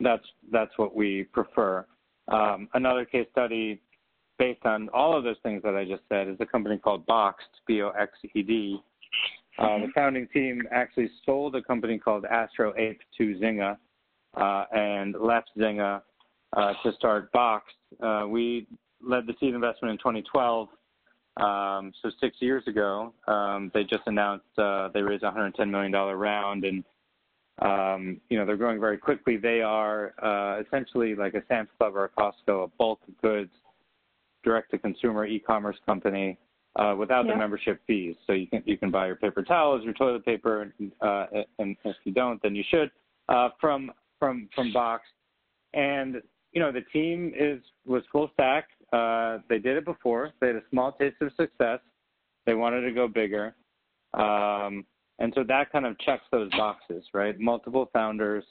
that's 0.00 0.24
that's 0.52 0.72
what 0.76 0.94
we 0.94 1.24
prefer. 1.32 1.84
Um, 2.28 2.68
another 2.74 3.04
case 3.04 3.26
study 3.32 3.80
based 4.38 4.64
on 4.64 4.88
all 4.90 5.16
of 5.16 5.22
those 5.22 5.36
things 5.42 5.62
that 5.62 5.74
I 5.74 5.84
just 5.84 6.02
said 6.08 6.26
is 6.26 6.36
a 6.40 6.46
company 6.46 6.78
called 6.78 7.04
Boxed, 7.04 7.60
B-O-X-E-D. 7.66 8.80
Uh, 9.58 9.62
the 9.62 9.68
mm-hmm. 9.68 9.90
founding 9.94 10.26
team 10.32 10.62
actually 10.70 11.10
sold 11.26 11.54
a 11.56 11.62
company 11.62 11.98
called 11.98 12.24
Astro 12.24 12.72
Ape 12.78 13.00
to 13.18 13.34
Zynga 13.36 13.76
uh, 14.34 14.64
and 14.72 15.14
left 15.20 15.50
Zynga 15.58 16.00
uh, 16.56 16.72
to 16.82 16.92
start 16.94 17.30
Boxed. 17.32 17.74
Uh, 18.02 18.24
we 18.28 18.66
led 19.06 19.26
the 19.26 19.34
seed 19.40 19.54
investment 19.54 19.92
in 19.92 19.98
2012. 19.98 20.68
Um, 21.36 21.92
so 22.02 22.10
six 22.20 22.36
years 22.40 22.62
ago, 22.66 23.12
um, 23.28 23.70
they 23.74 23.82
just 23.84 24.02
announced 24.06 24.46
uh, 24.58 24.88
they 24.94 25.02
raised 25.02 25.22
a 25.22 25.26
110 25.26 25.70
million 25.70 25.92
dollar 25.92 26.16
round, 26.16 26.64
and 26.64 26.82
um, 27.60 28.20
you 28.28 28.38
know 28.38 28.46
they're 28.46 28.56
growing 28.56 28.80
very 28.80 28.98
quickly. 28.98 29.36
They 29.36 29.60
are 29.60 30.14
uh, 30.22 30.62
essentially 30.62 31.14
like 31.14 31.34
a 31.34 31.42
Sam's 31.48 31.68
Club 31.78 31.94
or 31.96 32.04
a 32.04 32.08
Costco, 32.08 32.64
a 32.64 32.68
bulk 32.78 33.00
goods 33.22 33.50
direct 34.42 34.70
to 34.70 34.78
consumer 34.78 35.26
e-commerce 35.26 35.76
company 35.84 36.38
uh, 36.76 36.94
without 36.98 37.26
yeah. 37.26 37.32
the 37.32 37.38
membership 37.38 37.80
fees. 37.86 38.16
So 38.26 38.32
you 38.32 38.46
can 38.46 38.62
you 38.64 38.78
can 38.78 38.90
buy 38.90 39.06
your 39.06 39.16
paper 39.16 39.42
towels, 39.42 39.84
your 39.84 39.94
toilet 39.94 40.24
paper, 40.24 40.72
uh, 41.00 41.26
and 41.58 41.76
if 41.84 41.96
you 42.04 42.12
don't, 42.12 42.40
then 42.42 42.54
you 42.54 42.64
should 42.70 42.90
uh, 43.28 43.50
from 43.60 43.92
from 44.18 44.48
from 44.54 44.72
Box. 44.72 45.04
And 45.74 46.16
you 46.52 46.60
know 46.60 46.72
the 46.72 46.82
team 46.92 47.32
is 47.38 47.60
was 47.86 48.02
full 48.10 48.30
stack. 48.34 48.68
Uh, 48.92 49.38
they 49.48 49.58
did 49.58 49.76
it 49.76 49.84
before. 49.84 50.32
They 50.40 50.48
had 50.48 50.56
a 50.56 50.62
small 50.70 50.92
taste 50.92 51.16
of 51.20 51.30
success. 51.36 51.80
They 52.46 52.54
wanted 52.54 52.80
to 52.82 52.92
go 52.92 53.06
bigger. 53.06 53.54
Um, 54.14 54.84
and 55.20 55.32
so 55.36 55.44
that 55.46 55.70
kind 55.70 55.86
of 55.86 55.98
checks 56.00 56.24
those 56.32 56.50
boxes, 56.50 57.04
right? 57.12 57.38
Multiple 57.38 57.88
founders, 57.92 58.44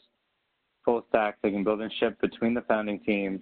full 0.86 1.04
stack. 1.10 1.38
They 1.42 1.52
can 1.52 1.64
build 1.64 1.82
and 1.82 1.92
ship 2.00 2.20
between 2.22 2.54
the 2.54 2.62
founding 2.62 3.00
teams. 3.02 3.42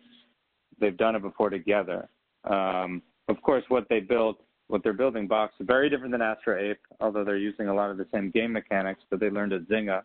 They've 0.80 0.98
done 0.98 1.16
it 1.16 1.22
before 1.22 1.50
together. 1.50 2.10
Um, 2.50 3.02
of 3.28 3.42
course, 3.42 3.64
what 3.68 3.88
they 3.90 4.00
built, 4.00 4.42
what 4.68 4.82
they're 4.84 4.94
building, 4.94 5.28
Box, 5.28 5.54
very 5.60 5.90
different 5.90 6.12
than 6.14 6.22
Astro 6.22 6.58
Ape, 6.58 6.80
although 7.02 7.24
they're 7.24 7.38
using 7.38 7.68
a 7.68 7.74
lot 7.74 7.92
of 7.92 7.98
the 7.98 8.08
same 8.14 8.32
game 8.32 8.54
mechanics 8.54 9.02
that 9.12 9.20
they 9.20 9.30
learned 9.30 9.54
at 9.54 9.68
Zynga. 9.68 10.04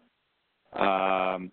Um, 0.73 1.53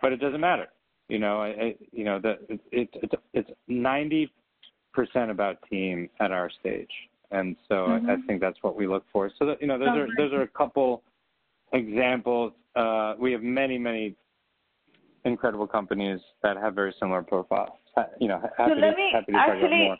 but 0.00 0.12
it 0.12 0.18
doesn't 0.18 0.40
matter. 0.40 0.66
You 1.08 1.18
know, 1.18 1.44
you 1.92 2.04
know, 2.04 2.20
the, 2.20 2.32
it, 2.48 2.60
it, 2.72 2.88
it's 2.92 3.14
it's 3.32 3.50
ninety 3.68 4.32
percent 4.92 5.30
about 5.30 5.58
team 5.70 6.08
at 6.20 6.32
our 6.32 6.50
stage, 6.60 6.90
and 7.30 7.56
so 7.68 7.74
mm-hmm. 7.74 8.10
I, 8.10 8.14
I, 8.14 8.16
think 8.26 8.40
that's 8.40 8.58
what 8.62 8.76
we 8.76 8.86
look 8.86 9.04
for. 9.12 9.30
So 9.38 9.46
that, 9.46 9.60
you 9.60 9.66
know, 9.66 9.78
those 9.78 9.88
are 9.88 10.06
those 10.16 10.32
are 10.32 10.42
a 10.42 10.48
couple 10.48 11.02
examples. 11.72 12.52
Uh, 12.74 13.14
we 13.18 13.32
have 13.32 13.42
many 13.42 13.78
many 13.78 14.14
incredible 15.24 15.66
companies 15.66 16.20
that 16.42 16.56
have 16.56 16.74
very 16.74 16.94
similar 17.00 17.22
profiles. 17.22 17.70
You 18.20 18.28
know, 18.28 18.40
happy 18.56 18.72
so 18.74 18.80
let 18.80 18.96
me 18.96 19.12
to 19.12 19.36
actually, 19.36 19.90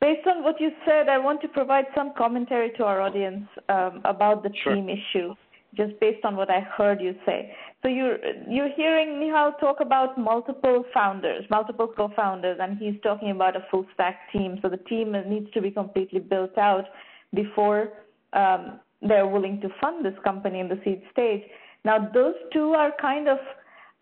Based 0.00 0.26
on 0.26 0.44
what 0.44 0.60
you 0.60 0.70
said, 0.84 1.08
I 1.08 1.18
want 1.18 1.40
to 1.40 1.48
provide 1.48 1.86
some 1.94 2.12
commentary 2.18 2.70
to 2.76 2.84
our 2.84 3.00
audience 3.00 3.48
um, 3.70 4.02
about 4.04 4.42
the 4.42 4.50
sure. 4.62 4.74
team 4.74 4.90
issue, 4.90 5.34
just 5.76 5.98
based 6.00 6.24
on 6.24 6.36
what 6.36 6.50
I 6.50 6.60
heard 6.60 7.00
you 7.00 7.14
say. 7.24 7.54
So 7.82 7.88
you're 7.88 8.18
you're 8.48 8.70
hearing 8.74 9.20
Nihal 9.20 9.58
talk 9.60 9.80
about 9.80 10.18
multiple 10.18 10.84
founders, 10.92 11.44
multiple 11.50 11.88
co-founders, 11.96 12.58
and 12.60 12.78
he's 12.78 12.94
talking 13.02 13.30
about 13.30 13.56
a 13.56 13.64
full 13.70 13.86
stack 13.94 14.32
team. 14.32 14.58
So 14.62 14.68
the 14.68 14.78
team 14.78 15.12
needs 15.26 15.50
to 15.52 15.60
be 15.60 15.70
completely 15.70 16.20
built 16.20 16.56
out 16.58 16.86
before 17.34 17.92
um, 18.32 18.80
they're 19.02 19.26
willing 19.26 19.60
to 19.60 19.68
fund 19.80 20.04
this 20.04 20.14
company 20.24 20.60
in 20.60 20.68
the 20.68 20.80
seed 20.84 21.02
stage. 21.12 21.42
Now 21.84 22.10
those 22.12 22.34
two 22.52 22.72
are 22.72 22.92
kind 23.00 23.28
of 23.28 23.38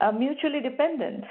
uh, 0.01 0.13
mutually 0.13 0.61
dependent. 0.61 1.25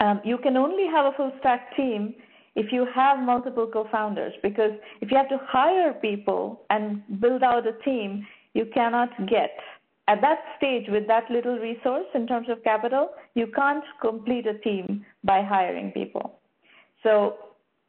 Um, 0.00 0.20
you 0.24 0.38
can 0.38 0.56
only 0.56 0.86
have 0.86 1.06
a 1.06 1.12
full 1.16 1.32
stack 1.38 1.74
team 1.76 2.14
if 2.56 2.72
you 2.72 2.86
have 2.94 3.18
multiple 3.18 3.68
co-founders 3.72 4.32
because 4.42 4.72
if 5.00 5.10
you 5.10 5.16
have 5.16 5.28
to 5.28 5.38
hire 5.46 5.92
people 5.92 6.62
and 6.70 7.02
build 7.20 7.42
out 7.42 7.66
a 7.66 7.72
team, 7.84 8.26
you 8.54 8.66
cannot 8.74 9.10
get 9.28 9.50
at 10.06 10.20
that 10.20 10.40
stage, 10.58 10.86
with 10.88 11.06
that 11.06 11.30
little 11.30 11.58
resource 11.58 12.06
in 12.14 12.26
terms 12.26 12.48
of 12.50 12.62
capital, 12.62 13.10
you 13.34 13.46
can't 13.46 13.84
complete 14.02 14.46
a 14.46 14.58
team 14.58 15.04
by 15.22 15.42
hiring 15.42 15.92
people. 15.92 16.40
So 17.02 17.36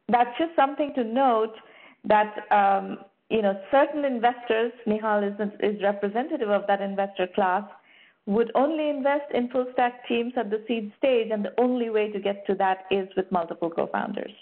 that's 0.08 0.30
just 0.38 0.56
something 0.56 0.94
to 0.94 1.04
note 1.04 1.54
that 2.04 2.50
um, 2.50 2.98
you 3.28 3.42
know 3.42 3.60
certain 3.70 4.04
investors, 4.04 4.72
Nihal 4.86 5.28
is, 5.28 5.50
is 5.60 5.82
representative 5.82 6.48
of 6.48 6.62
that 6.68 6.80
investor 6.80 7.26
class, 7.34 7.64
would 8.24 8.50
only 8.54 8.88
invest 8.88 9.30
in 9.34 9.50
full 9.50 9.66
stack 9.74 10.08
teams 10.08 10.32
at 10.36 10.48
the 10.48 10.64
seed 10.66 10.92
stage, 10.96 11.28
and 11.30 11.44
the 11.44 11.52
only 11.58 11.90
way 11.90 12.10
to 12.10 12.18
get 12.18 12.46
to 12.46 12.54
that 12.54 12.84
is 12.90 13.08
with 13.16 13.30
multiple 13.30 13.68
co-founders. 13.68 14.32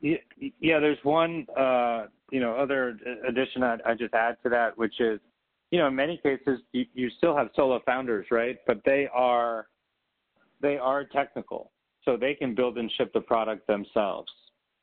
Yeah, 0.00 0.16
yeah 0.60 0.80
there's 0.80 0.98
one 1.02 1.46
uh, 1.58 2.06
you 2.30 2.40
know 2.40 2.54
other 2.54 2.98
addition 3.26 3.62
I, 3.62 3.78
I 3.86 3.94
just 3.94 4.14
add 4.14 4.36
to 4.42 4.48
that, 4.50 4.76
which 4.78 5.00
is 5.00 5.20
you 5.70 5.78
know, 5.78 5.88
in 5.88 5.94
many 5.94 6.16
cases, 6.18 6.60
you, 6.72 6.86
you 6.94 7.10
still 7.18 7.36
have 7.36 7.50
solo 7.54 7.80
founders, 7.84 8.26
right? 8.30 8.58
But 8.66 8.80
they 8.84 9.08
are 9.12 9.66
they 10.60 10.78
are 10.78 11.04
technical, 11.04 11.72
so 12.04 12.16
they 12.16 12.34
can 12.34 12.54
build 12.54 12.78
and 12.78 12.90
ship 12.96 13.12
the 13.12 13.20
product 13.20 13.66
themselves. 13.66 14.30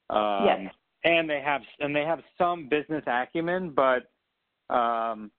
Um, 0.10 0.46
yes. 0.46 0.74
And 1.04 1.30
they 1.30 1.42
have 1.42 1.62
and 1.80 1.96
they 1.96 2.04
have 2.04 2.20
some 2.38 2.70
business 2.70 3.04
acumen, 3.08 3.76
but 3.76 4.12
um, 4.74 5.32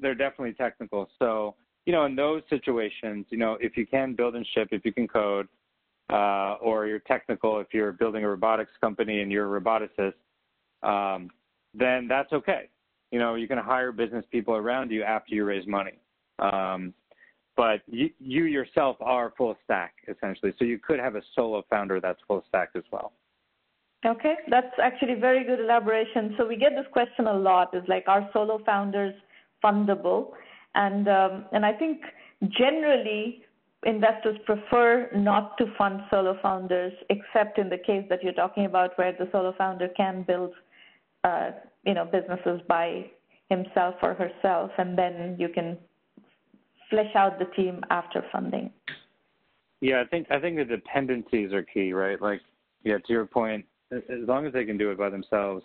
they're 0.00 0.14
definitely 0.14 0.54
technical. 0.54 1.08
So 1.18 1.54
you 1.86 1.92
know, 1.92 2.04
in 2.04 2.16
those 2.16 2.42
situations, 2.50 3.26
you 3.30 3.38
know, 3.38 3.56
if 3.60 3.76
you 3.76 3.86
can 3.86 4.14
build 4.14 4.34
and 4.34 4.46
ship, 4.54 4.68
if 4.72 4.84
you 4.84 4.92
can 4.92 5.08
code, 5.08 5.48
uh, 6.10 6.54
or 6.60 6.86
you're 6.86 7.00
technical, 7.00 7.60
if 7.60 7.68
you're 7.72 7.92
building 7.92 8.24
a 8.24 8.28
robotics 8.28 8.72
company 8.80 9.20
and 9.20 9.30
you're 9.30 9.56
a 9.56 9.60
roboticist, 9.60 10.14
um, 10.82 11.30
then 11.74 12.08
that's 12.08 12.32
okay 12.32 12.68
you 13.10 13.18
know, 13.18 13.34
you 13.34 13.48
can 13.48 13.58
hire 13.58 13.92
business 13.92 14.24
people 14.30 14.54
around 14.54 14.90
you 14.90 15.02
after 15.02 15.34
you 15.34 15.44
raise 15.44 15.66
money. 15.66 15.98
Um, 16.38 16.92
but 17.56 17.80
you, 17.86 18.10
you 18.20 18.44
yourself 18.44 18.96
are 19.00 19.32
full 19.36 19.56
stack 19.64 19.94
essentially. 20.08 20.52
So 20.58 20.64
you 20.64 20.78
could 20.78 21.00
have 21.00 21.16
a 21.16 21.22
solo 21.34 21.64
founder 21.68 22.00
that's 22.00 22.20
full 22.28 22.44
stack 22.48 22.70
as 22.76 22.84
well. 22.92 23.12
Okay, 24.06 24.34
that's 24.48 24.72
actually 24.80 25.14
very 25.14 25.44
good 25.44 25.58
elaboration. 25.58 26.34
So 26.38 26.46
we 26.46 26.56
get 26.56 26.76
this 26.76 26.86
question 26.92 27.26
a 27.26 27.32
lot: 27.32 27.74
is 27.74 27.82
like, 27.88 28.04
are 28.06 28.30
solo 28.32 28.60
founders 28.64 29.12
fundable? 29.64 30.34
And 30.76 31.08
um, 31.08 31.46
and 31.50 31.66
I 31.66 31.72
think 31.72 32.02
generally 32.48 33.42
investors 33.84 34.36
prefer 34.44 35.08
not 35.14 35.56
to 35.58 35.66
fund 35.76 36.00
solo 36.10 36.36
founders, 36.42 36.92
except 37.10 37.58
in 37.58 37.68
the 37.68 37.78
case 37.78 38.04
that 38.08 38.22
you're 38.22 38.32
talking 38.32 38.64
about, 38.64 38.96
where 38.98 39.12
the 39.12 39.28
solo 39.30 39.54
founder 39.56 39.88
can 39.96 40.24
build 40.26 40.52
uh, 41.24 41.50
you 41.84 41.94
know 41.94 42.04
businesses 42.04 42.60
by 42.68 43.10
himself 43.50 43.94
or 44.02 44.14
herself, 44.14 44.70
and 44.78 44.98
then 44.98 45.36
you 45.38 45.48
can 45.48 45.78
flesh 46.90 47.14
out 47.14 47.38
the 47.38 47.46
team 47.56 47.82
after 47.90 48.24
funding. 48.32 48.70
Yeah, 49.80 50.00
I 50.00 50.06
think 50.06 50.26
I 50.30 50.40
think 50.40 50.56
the 50.56 50.64
dependencies 50.64 51.52
are 51.52 51.62
key, 51.62 51.92
right? 51.92 52.20
Like, 52.20 52.40
yeah, 52.84 52.98
to 52.98 53.12
your 53.12 53.26
point, 53.26 53.64
as 53.92 54.00
long 54.26 54.46
as 54.46 54.52
they 54.52 54.64
can 54.64 54.76
do 54.76 54.90
it 54.90 54.98
by 54.98 55.10
themselves. 55.10 55.64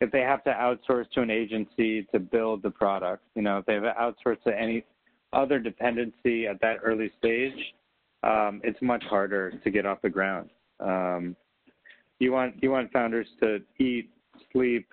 If 0.00 0.10
they 0.10 0.20
have 0.20 0.42
to 0.44 0.50
outsource 0.50 1.08
to 1.12 1.22
an 1.22 1.30
agency 1.30 2.02
to 2.12 2.18
build 2.18 2.62
the 2.62 2.70
product, 2.70 3.22
you 3.36 3.42
know, 3.42 3.58
if 3.58 3.66
they 3.66 3.74
have 3.74 3.84
outsourced 3.84 4.42
to 4.42 4.58
any 4.58 4.84
other 5.34 5.58
dependency 5.58 6.46
at 6.46 6.60
that 6.60 6.76
early 6.82 7.10
stage, 7.18 7.52
um, 8.22 8.60
it's 8.64 8.80
much 8.80 9.04
harder 9.04 9.52
to 9.62 9.70
get 9.70 9.86
off 9.86 10.00
the 10.02 10.10
ground. 10.10 10.50
Um, 10.80 11.36
you 12.18 12.32
want 12.32 12.54
you 12.62 12.70
want 12.70 12.92
founders 12.92 13.26
to 13.40 13.60
eat, 13.78 14.10
sleep, 14.52 14.86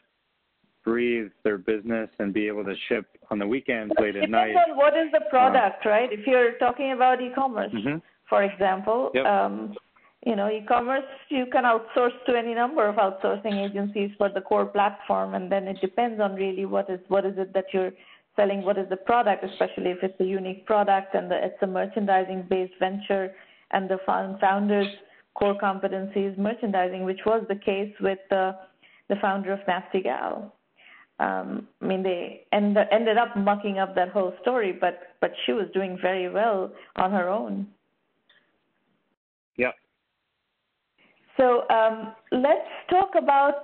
breathe 0.84 1.32
their 1.44 1.58
business 1.58 2.10
and 2.20 2.34
be 2.34 2.48
able 2.48 2.64
to 2.64 2.76
ship 2.90 3.06
on 3.30 3.40
the 3.40 3.48
weekends 3.48 3.94
late 4.00 4.16
at 4.16 4.30
night. 4.30 4.48
Depends 4.48 4.72
on 4.72 4.78
what 4.78 4.98
is 4.98 5.12
the 5.12 5.22
product, 5.30 5.86
uh, 5.86 5.90
right? 5.90 6.12
If 6.12 6.26
you're 6.26 6.58
talking 6.58 6.92
about 6.92 7.22
e-commerce, 7.22 7.72
mm-hmm. 7.74 7.98
for 8.28 8.44
example, 8.44 9.12
yep. 9.14 9.26
um, 9.26 9.76
you 10.26 10.36
know, 10.36 10.50
e-commerce 10.50 11.06
you 11.30 11.46
can 11.52 11.64
outsource 11.64 12.14
to 12.28 12.36
any 12.36 12.54
number 12.54 12.88
of 12.88 12.96
outsourcing 12.96 13.70
agencies 13.70 14.12
for 14.18 14.30
the 14.30 14.42
core 14.42 14.66
platform, 14.66 15.36
and 15.36 15.52
then 15.52 15.68
it 15.68 15.80
depends 15.82 16.20
on 16.20 16.36
really 16.36 16.66
what 16.66 16.90
is 16.90 17.00
what 17.08 17.26
is 17.26 17.34
it 17.38 17.54
that 17.54 17.66
you're 17.74 17.92
selling, 18.36 18.63
what 18.63 18.78
is 18.78 18.88
the 18.89 18.98
product, 18.98 19.44
especially 19.44 19.91
if 19.91 19.98
it's 20.04 20.20
a 20.20 20.26
unique 20.26 20.65
product 20.65 21.15
and 21.15 21.30
the, 21.30 21.44
it's 21.44 21.62
a 21.62 21.67
merchandising-based 21.67 22.74
venture, 22.80 23.34
and 23.72 23.89
the 23.89 23.98
founders' 24.06 24.88
core 25.34 25.58
competency 25.60 26.22
is 26.22 26.38
merchandising, 26.38 27.04
which 27.06 27.22
was 27.26 27.44
the 27.50 27.56
case 27.56 27.94
with 28.02 28.20
uh, 28.32 28.54
the 29.10 29.15
founder 29.22 29.54
of 29.54 29.60
Nasty 29.67 30.02
Gal 30.02 30.54
um, 31.22 31.67
I 31.82 31.86
mean, 31.86 32.02
they 32.02 32.48
end, 32.52 32.76
ended 32.91 33.17
up 33.17 33.38
mucking 33.38 33.78
up 33.78 33.94
that 33.94 34.10
whole 34.10 34.34
story, 34.41 34.72
but 34.72 35.00
but 35.20 35.32
she 35.46 35.54
was 35.54 35.67
doing 35.72 35.98
very 36.02 36.30
well 36.30 36.72
on 36.96 37.12
her 37.12 37.30
own. 37.30 37.67
Yep. 39.58 39.76
So 41.38 41.70
um, 41.70 42.15
let's 42.32 42.67
talk 42.89 43.12
about 43.15 43.62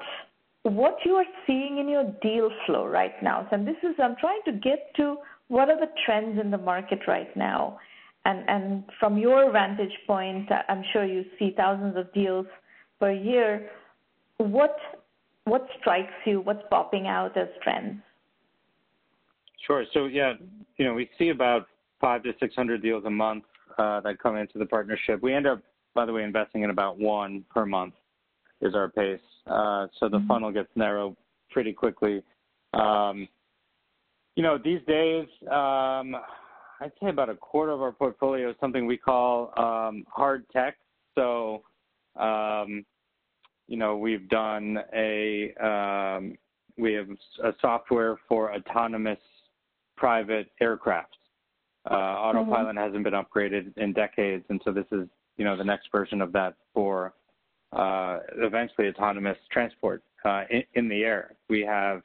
what 0.69 0.97
you 1.06 1.13
are 1.13 1.25
seeing 1.45 1.77
in 1.80 1.89
your 1.89 2.06
deal 2.21 2.49
flow 2.65 2.86
right 2.86 3.21
now. 3.21 3.47
And 3.51 3.67
this 3.67 3.77
is 3.84 3.95
I'm 3.99 4.15
trying 4.19 4.41
to 4.45 4.51
get 4.51 4.93
to 4.97 5.17
what 5.47 5.69
are 5.69 5.80
the 5.80 5.91
trends 6.06 6.39
in 6.39 6.51
the 6.51 6.58
market 6.58 6.99
right 7.08 7.36
now. 7.36 7.80
and, 8.27 8.43
and 8.49 8.84
from 8.99 9.17
your 9.17 9.51
vantage 9.51 9.97
point, 10.06 10.49
I'm 10.67 10.84
sure 10.91 11.06
you 11.06 11.23
see 11.39 11.53
thousands 11.56 11.95
of 11.95 12.13
deals 12.13 12.45
per 12.99 13.12
year. 13.12 13.69
What 14.38 14.75
what 15.45 15.65
strikes 15.80 16.12
you? 16.25 16.41
What's 16.41 16.62
popping 16.69 17.08
out 17.08 17.38
as 17.38 17.47
trends? 17.63 18.01
Sure. 19.65 19.86
So 19.93 20.06
yeah, 20.08 20.34
you 20.75 20.86
know, 20.86 20.93
we 20.93 21.10
see 21.17 21.30
about 21.30 21.67
five 22.01 22.21
to 22.23 22.34
six 22.39 22.53
hundred 22.53 22.82
deals 22.82 23.06
a 23.06 23.10
month 23.10 23.45
uh, 23.77 24.01
that 24.01 24.19
come 24.19 24.36
into 24.36 24.60
the 24.60 24.65
partnership. 24.65 25.23
We 25.23 25.34
end 25.34 25.47
up, 25.47 25.62
by 25.95 26.06
the 26.06 26.12
way, 26.12 26.23
investing 26.23 26.63
in 26.63 26.69
about 26.69 26.99
one 26.99 27.45
per 27.49 27.65
month 27.65 27.93
is 28.62 28.76
our 28.76 28.89
pace. 28.89 29.20
Uh, 29.46 29.88
so 30.00 30.10
the 30.10 30.17
mm-hmm. 30.17 30.28
funnel 30.28 30.52
gets 30.52 30.70
narrow 30.76 31.15
pretty 31.52 31.74
quickly. 31.74 32.24
Um, 32.74 33.28
you 34.36 34.43
know, 34.43 34.58
these 34.63 34.82
days, 34.88 35.26
um, 35.50 36.15
I'd 36.80 36.91
say 37.02 37.10
about 37.10 37.30
a 37.30 37.36
quarter 37.36 37.72
of 37.72 37.82
our 37.82 37.91
portfolio 37.91 38.50
is 38.50 38.56
something 38.60 38.86
we 38.86 38.98
call 38.98 39.52
um, 39.58 40.06
hard 40.10 40.46
tech. 40.52 40.78
So, 41.15 41.63
um, 42.15 42.86
you 43.67 43.78
know, 43.78 43.98
we've 43.98 44.30
done 44.30 44.78
a 44.93 45.54
um, 45.56 46.38
we 46.78 46.93
have 46.93 47.08
a 47.43 47.54
software 47.60 48.17
for 48.30 48.54
autonomous 48.54 49.20
private 49.96 50.52
aircraft. 50.62 51.17
Uh, 51.89 51.93
autopilot 51.93 52.76
mm-hmm. 52.76 52.78
hasn't 52.78 53.04
been 53.04 53.13
upgraded 53.13 53.76
in 53.78 53.93
decades, 53.93 54.46
and 54.50 54.62
so 54.63 54.72
this 54.72 54.86
is 54.91 55.08
you 55.38 55.46
know 55.46 55.58
the 55.58 55.63
next 55.63 55.89
version 55.91 56.22
of 56.22 56.32
that 56.34 56.56
for 56.74 57.13
uh, 57.73 58.19
eventually 58.38 58.88
autonomous 58.88 59.38
transport 59.51 60.03
uh, 60.25 60.43
in, 60.49 60.63
in, 60.75 60.89
the 60.89 61.03
air. 61.03 61.36
We 61.49 61.62
have 61.62 62.01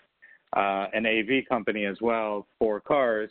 uh, 0.56 0.86
an 0.92 1.06
AV 1.06 1.46
company 1.48 1.86
as 1.86 1.96
well 2.00 2.46
for 2.58 2.80
cars 2.80 3.30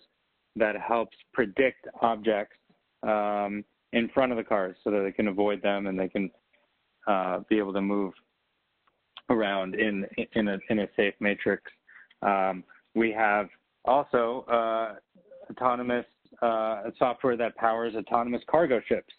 that 0.55 0.75
helps 0.75 1.17
predict 1.33 1.87
objects 2.01 2.57
um, 3.03 3.63
in 3.93 4.09
front 4.13 4.31
of 4.31 4.37
the 4.37 4.43
cars 4.43 4.75
so 4.83 4.91
that 4.91 5.01
they 5.01 5.11
can 5.11 5.27
avoid 5.27 5.61
them 5.61 5.87
and 5.87 5.99
they 5.99 6.07
can 6.07 6.31
uh, 7.07 7.39
be 7.49 7.57
able 7.57 7.73
to 7.73 7.81
move 7.81 8.13
around 9.29 9.75
in 9.75 10.05
in 10.33 10.47
a, 10.47 10.57
in 10.69 10.79
a 10.79 10.87
safe 10.95 11.13
matrix. 11.19 11.63
Um, 12.21 12.63
we 12.95 13.11
have 13.11 13.49
also 13.85 14.45
uh, 14.51 14.95
autonomous 15.49 16.05
uh, 16.41 16.83
software 16.97 17.37
that 17.37 17.55
powers 17.55 17.95
autonomous 17.95 18.41
cargo 18.49 18.81
ships. 18.87 19.13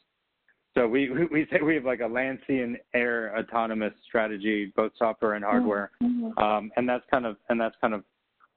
So 0.75 0.89
we 0.89 1.11
we 1.31 1.47
say 1.51 1.61
we 1.61 1.75
have 1.75 1.85
like 1.85 2.01
a 2.01 2.07
land, 2.07 2.39
sea, 2.47 2.61
and 2.61 2.79
air 2.95 3.37
autonomous 3.39 3.93
strategy, 4.07 4.73
both 4.75 4.93
software 4.99 5.35
and 5.35 5.45
hardware, 5.45 5.91
mm-hmm. 6.03 6.37
um, 6.43 6.73
and 6.77 6.89
that's 6.89 7.05
kind 7.11 7.27
of 7.27 7.37
and 7.51 7.61
that's 7.61 7.77
kind 7.81 7.93
of 7.93 8.05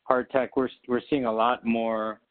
hard 0.04 0.30
tech. 0.30 0.56
We're 0.56 0.70
we're 0.88 1.02
seeing 1.10 1.26
a 1.26 1.32
lot 1.32 1.66
more 1.66 2.22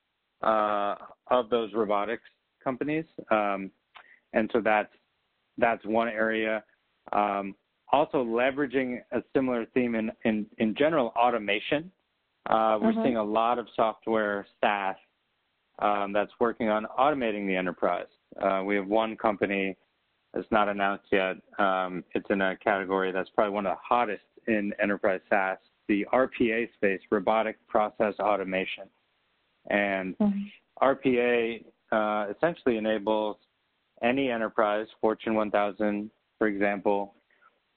uh, 0.43 0.95
of 1.31 1.51
those 1.51 1.71
robotics 1.75 2.23
companies, 2.63 3.05
um, 3.31 3.71
and 4.33 4.49
so 4.55 4.63
that's 4.63 4.93
that's 5.59 5.85
one 5.85 6.09
area. 6.09 6.65
Um, 7.13 7.55
also 7.93 8.25
leveraging 8.25 9.01
a 9.13 9.23
similar 9.35 9.67
theme 9.75 9.95
in 9.95 10.11
in, 10.25 10.47
in 10.59 10.75
general 10.75 11.13
automation. 11.17 11.91
Uh, 12.49 12.79
we're 12.81 12.93
mm-hmm. 12.93 13.03
seeing 13.03 13.17
a 13.17 13.25
lot 13.25 13.59
of 13.59 13.67
software 13.77 14.47
SaaS 14.63 14.97
um, 15.79 16.13
that's 16.13 16.33
working 16.41 16.69
on 16.69 16.87
automating 16.99 17.47
the 17.47 17.57
enterprise. 17.57 18.07
Uh, 18.43 18.63
we 18.65 18.77
have 18.77 18.87
one 18.87 19.17
company 19.17 19.77
that's 20.33 20.51
not 20.51 20.69
announced 20.69 21.07
yet. 21.13 21.37
Um, 21.59 22.05
it's 22.15 22.27
in 22.31 22.41
a 22.41 22.57
category 22.57 23.13
that's 23.13 23.31
probably 23.31 23.55
one 23.55 23.67
of 23.67 23.77
the 23.77 23.83
hottest 23.83 24.23
in 24.47 24.73
enterprise 24.83 25.21
SaaS, 25.31 25.59
the 25.89 26.07
RPA 26.13 26.73
space, 26.75 27.01
robotic 27.11 27.57
process 27.69 28.15
automation. 28.19 28.85
And 29.71 30.17
mm-hmm. 30.19 30.85
RPA 30.85 31.65
uh, 31.93 32.33
essentially 32.35 32.77
enables 32.77 33.37
any 34.03 34.31
enterprise, 34.31 34.87
Fortune 35.01 35.35
1000, 35.35 36.11
for 36.39 36.49
example, 36.49 37.15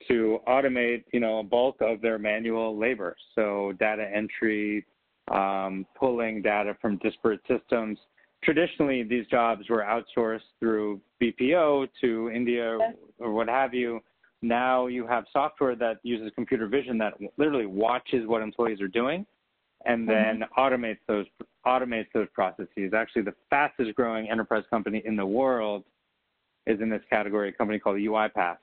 to 0.08 0.40
automate, 0.48 1.04
you 1.14 1.20
know, 1.20 1.40
a 1.40 1.44
bulk 1.44 1.78
of 1.82 2.02
their 2.02 2.20
manual 2.20 2.78
labor. 2.78 3.16
So 3.36 3.74
data 3.80 4.10
entry, 4.14 4.86
um, 5.32 5.86
pulling 5.98 6.42
data 6.42 6.78
from 6.82 6.98
disparate 6.98 7.42
systems. 7.48 7.98
Traditionally, 8.44 9.04
these 9.04 9.26
jobs 9.28 9.68
were 9.70 9.84
outsourced 9.84 10.42
through 10.60 11.02
BPO 11.22 11.90
to 12.02 12.32
India 12.34 12.78
or 13.20 13.34
what 13.34 13.48
have 13.48 13.74
you. 13.74 14.00
Now 14.42 14.88
you 14.88 15.08
have 15.08 15.26
software 15.34 15.76
that 15.76 15.98
uses 16.04 16.32
computer 16.36 16.68
vision 16.68 16.98
that 17.00 17.14
literally 17.38 17.66
watches 17.66 18.28
what 18.28 18.42
employees 18.42 18.80
are 18.80 18.88
doing 18.88 19.26
and 19.86 20.08
mm-hmm. 20.08 20.40
then 20.40 20.48
mm-hmm. 20.48 20.60
automates 20.60 21.00
those 21.08 21.26
automates 21.66 22.08
those 22.14 22.28
processes. 22.34 22.94
Actually, 22.96 23.24
the 23.24 23.36
fastest 23.50 23.96
growing 23.96 24.30
enterprise 24.30 24.64
company 24.70 25.02
in 25.06 25.16
the 25.16 25.26
world 25.26 25.84
is 26.68 26.80
in 26.80 26.90
this 26.90 27.02
category, 27.10 27.50
a 27.50 27.52
company 27.52 27.80
called 27.80 27.98
UiPath 27.98 28.58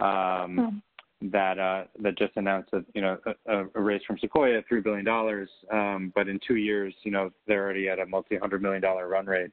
um, 0.00 0.56
hmm 0.56 0.76
that 1.22 1.58
uh, 1.58 1.84
that 2.02 2.16
just 2.16 2.32
announced 2.36 2.70
a 2.72 2.82
you 2.94 3.02
know 3.02 3.18
a, 3.46 3.64
a 3.74 3.80
raise 3.80 4.02
from 4.06 4.18
Sequoia, 4.18 4.62
three 4.68 4.80
billion 4.80 5.04
dollars. 5.04 5.48
Um, 5.70 6.12
but 6.14 6.28
in 6.28 6.40
two 6.46 6.56
years, 6.56 6.94
you 7.02 7.10
know 7.10 7.30
they're 7.46 7.62
already 7.62 7.88
at 7.88 7.98
a 7.98 8.06
multi-hundred 8.06 8.62
million 8.62 8.80
dollar 8.80 9.08
run 9.08 9.26
rate. 9.26 9.50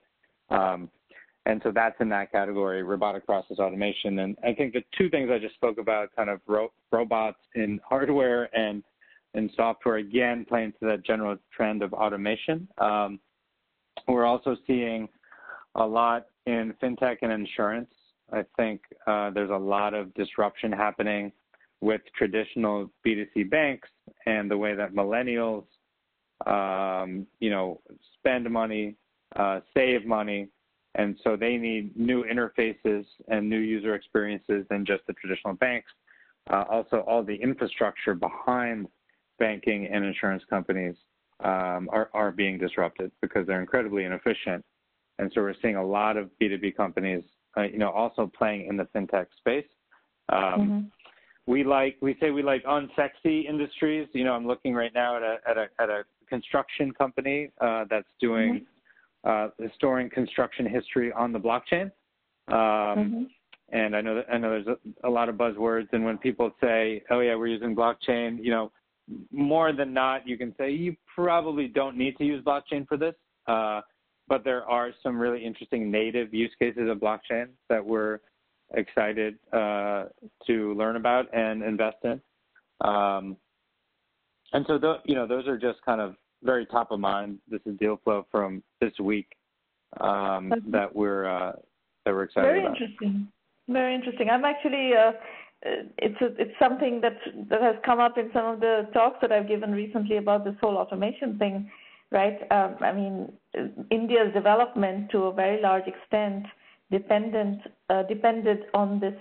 Um, 0.50 0.90
and 1.46 1.62
so 1.64 1.72
that's 1.74 1.96
in 2.02 2.10
that 2.10 2.32
category, 2.32 2.84
robotic 2.84 3.26
process 3.26 3.58
automation. 3.58 4.20
And 4.20 4.38
I 4.44 4.54
think 4.54 4.74
the 4.74 4.84
two 4.98 5.10
things 5.10 5.30
I 5.32 5.40
just 5.40 5.56
spoke 5.56 5.78
about, 5.78 6.14
kind 6.14 6.30
of 6.30 6.42
ro- 6.46 6.74
robots 6.92 7.40
in 7.56 7.80
hardware 7.90 8.50
and 8.56 8.84
in 9.34 9.50
software, 9.56 9.98
again 9.98 10.46
playing 10.48 10.74
to 10.80 10.86
that 10.88 11.06
general 11.06 11.38
trend 11.56 11.84
of 11.84 11.94
automation. 11.94 12.68
Um, 12.80 13.20
we're 14.08 14.26
also 14.26 14.56
seeing 14.66 15.08
a 15.76 15.86
lot 15.86 16.28
in 16.46 16.74
fintech 16.82 17.18
and 17.22 17.32
insurance. 17.32 17.90
I 18.32 18.44
think 18.58 18.82
uh, 19.06 19.30
there's 19.30 19.50
a 19.50 19.58
lot 19.58 19.94
of 19.94 20.14
disruption 20.16 20.72
happening 20.72 21.32
with 21.82 22.02
traditional 22.16 22.90
B2C 23.06 23.50
banks 23.50 23.90
and 24.26 24.50
the 24.50 24.58
way 24.58 24.76
that 24.76 24.94
millennials, 24.94 25.66
um, 26.46 27.28
you 27.40 27.50
know, 27.50 27.82
spend 28.16 28.50
money, 28.50 28.96
uh, 29.36 29.60
save 29.76 30.06
money, 30.06 30.50
and 30.96 31.18
so 31.24 31.36
they 31.36 31.58
need 31.58 31.96
new 31.96 32.24
interfaces 32.24 33.06
and 33.28 33.48
new 33.48 33.60
user 33.60 33.94
experiences 33.94 34.66
than 34.70 34.86
just 34.86 35.06
the 35.06 35.14
traditional 35.14 35.54
banks. 35.54 35.92
Uh, 36.50 36.64
also, 36.70 37.02
all 37.02 37.24
the 37.24 37.36
infrastructure 37.36 38.16
behind 38.16 38.88
banking 39.38 39.88
and 39.92 40.04
insurance 40.04 40.44
companies 40.50 40.96
um, 41.44 41.88
are, 41.92 42.10
are 42.14 42.32
being 42.32 42.58
disrupted 42.58 43.12
because 43.22 43.46
they're 43.46 43.62
incredibly 43.62 44.06
inefficient. 44.06 44.66
And 45.20 45.32
so 45.36 45.42
we're 45.42 45.54
seeing 45.62 45.76
a 45.76 45.86
lot 45.86 46.18
of 46.18 46.30
B2B 46.42 46.76
companies, 46.76 47.24
uh, 47.56 47.64
you 47.64 47.78
know, 47.78 47.92
also 47.92 48.32
playing 48.36 48.68
in 48.68 48.78
the 48.78 48.86
fintech 48.86 49.28
space. 49.38 49.66
Um, 50.30 50.42
mm-hmm 50.42 50.80
we 51.48 51.64
like 51.64 51.98
we 52.02 52.16
say 52.20 52.30
we 52.30 52.44
like 52.44 52.64
unsexy 52.66 53.48
industries. 53.48 54.08
You 54.14 54.26
know, 54.26 54.34
I'm 54.34 54.46
looking 54.46 54.74
right 54.74 54.94
now 54.94 55.16
at 55.16 55.24
a 55.24 55.38
at 55.50 55.58
a 55.58 55.68
at 55.80 55.90
a 55.90 56.04
construction 56.30 56.92
company 56.92 57.50
uh, 57.62 57.86
that's 57.90 58.08
doing 58.20 58.66
mm-hmm. 59.26 59.64
uh, 59.64 59.68
storing 59.76 60.10
construction 60.10 60.68
history 60.68 61.12
on 61.14 61.32
the 61.32 61.40
blockchain. 61.40 61.86
Um, 62.50 62.58
mm-hmm. 62.58 63.24
And 63.70 63.96
I 63.96 64.02
know 64.02 64.16
that 64.16 64.26
I 64.32 64.38
know 64.38 64.50
there's 64.50 64.68
a, 64.68 65.08
a 65.08 65.10
lot 65.10 65.30
of 65.30 65.36
buzzwords, 65.36 65.88
and 65.94 66.04
when 66.04 66.18
people 66.18 66.52
say, 66.62 67.02
"Oh 67.10 67.22
yeah, 67.22 67.36
we're 67.36 67.48
using 67.48 67.76
blockchain," 67.76 68.44
you 68.44 68.52
know, 68.52 68.72
more 69.32 69.74
than 69.74 69.94
not, 69.94 70.28
you 70.28 70.38
can 70.38 70.54
say 70.58 70.72
you 70.72 70.96
probably 71.14 71.68
don't 71.68 71.98
need 71.98 72.18
to 72.18 72.26
use 72.26 72.44
blockchain 72.44 72.88
for 72.88 72.98
this. 72.98 73.16
Uh, 73.48 73.82
but 74.28 74.44
there 74.44 74.66
are 74.66 74.92
some 75.02 75.18
really 75.18 75.44
interesting 75.46 75.90
native 75.90 76.34
use 76.34 76.52
cases 76.60 76.90
of 76.90 76.98
blockchain 76.98 77.48
that 77.70 77.86
we're 77.86 78.20
excited 78.74 79.38
uh, 79.54 80.06
to 80.46 80.74
learn 80.76 80.96
about 80.96 81.34
and 81.34 81.64
invest 81.64 81.98
in. 82.04 82.22
Um, 82.82 83.38
and 84.54 84.66
so, 84.68 84.78
th- 84.78 85.02
you 85.06 85.16
know, 85.16 85.28
those 85.28 85.48
are 85.48 85.58
just 85.58 85.82
kind 85.86 86.02
of 86.02 86.16
very 86.44 86.66
top 86.66 86.92
of 86.92 87.00
mind. 87.00 87.40
This 87.50 87.62
is 87.66 87.78
deal 87.80 88.00
flow 88.04 88.26
from 88.32 88.64
this 88.82 88.94
week 89.00 89.28
um, 90.00 90.54
that 90.68 90.94
we're 90.96 91.26
uh, 91.26 91.54
that 92.06 92.14
we're 92.14 92.24
excited 92.24 92.48
very 92.48 92.60
about. 92.62 92.78
Very 92.78 92.86
interesting. 92.86 93.28
Very 93.68 93.96
interesting. 93.96 94.30
I'm 94.30 94.46
actually. 94.46 94.92
Uh, 94.94 95.12
it's 95.64 96.22
a, 96.22 96.28
it's 96.40 96.54
something 96.60 97.02
that 97.02 97.18
that 97.50 97.62
has 97.62 97.76
come 97.84 98.00
up 98.00 98.18
in 98.18 98.30
some 98.32 98.46
of 98.46 98.60
the 98.60 98.88
talks 98.94 99.18
that 99.22 99.32
I've 99.32 99.48
given 99.48 99.72
recently 99.72 100.18
about 100.18 100.46
this 100.46 100.54
whole 100.62 100.78
automation 100.78 101.38
thing, 101.40 101.70
right? 102.12 102.40
Um, 102.52 102.76
I 102.82 102.94
mean, 102.94 103.32
India's 103.90 104.32
development 104.34 105.10
to 105.12 105.24
a 105.24 105.34
very 105.34 105.60
large 105.62 105.88
extent 105.88 106.46
dependent 106.92 107.62
uh, 107.90 108.04
depended 108.04 108.66
on 108.74 109.00
this 109.00 109.16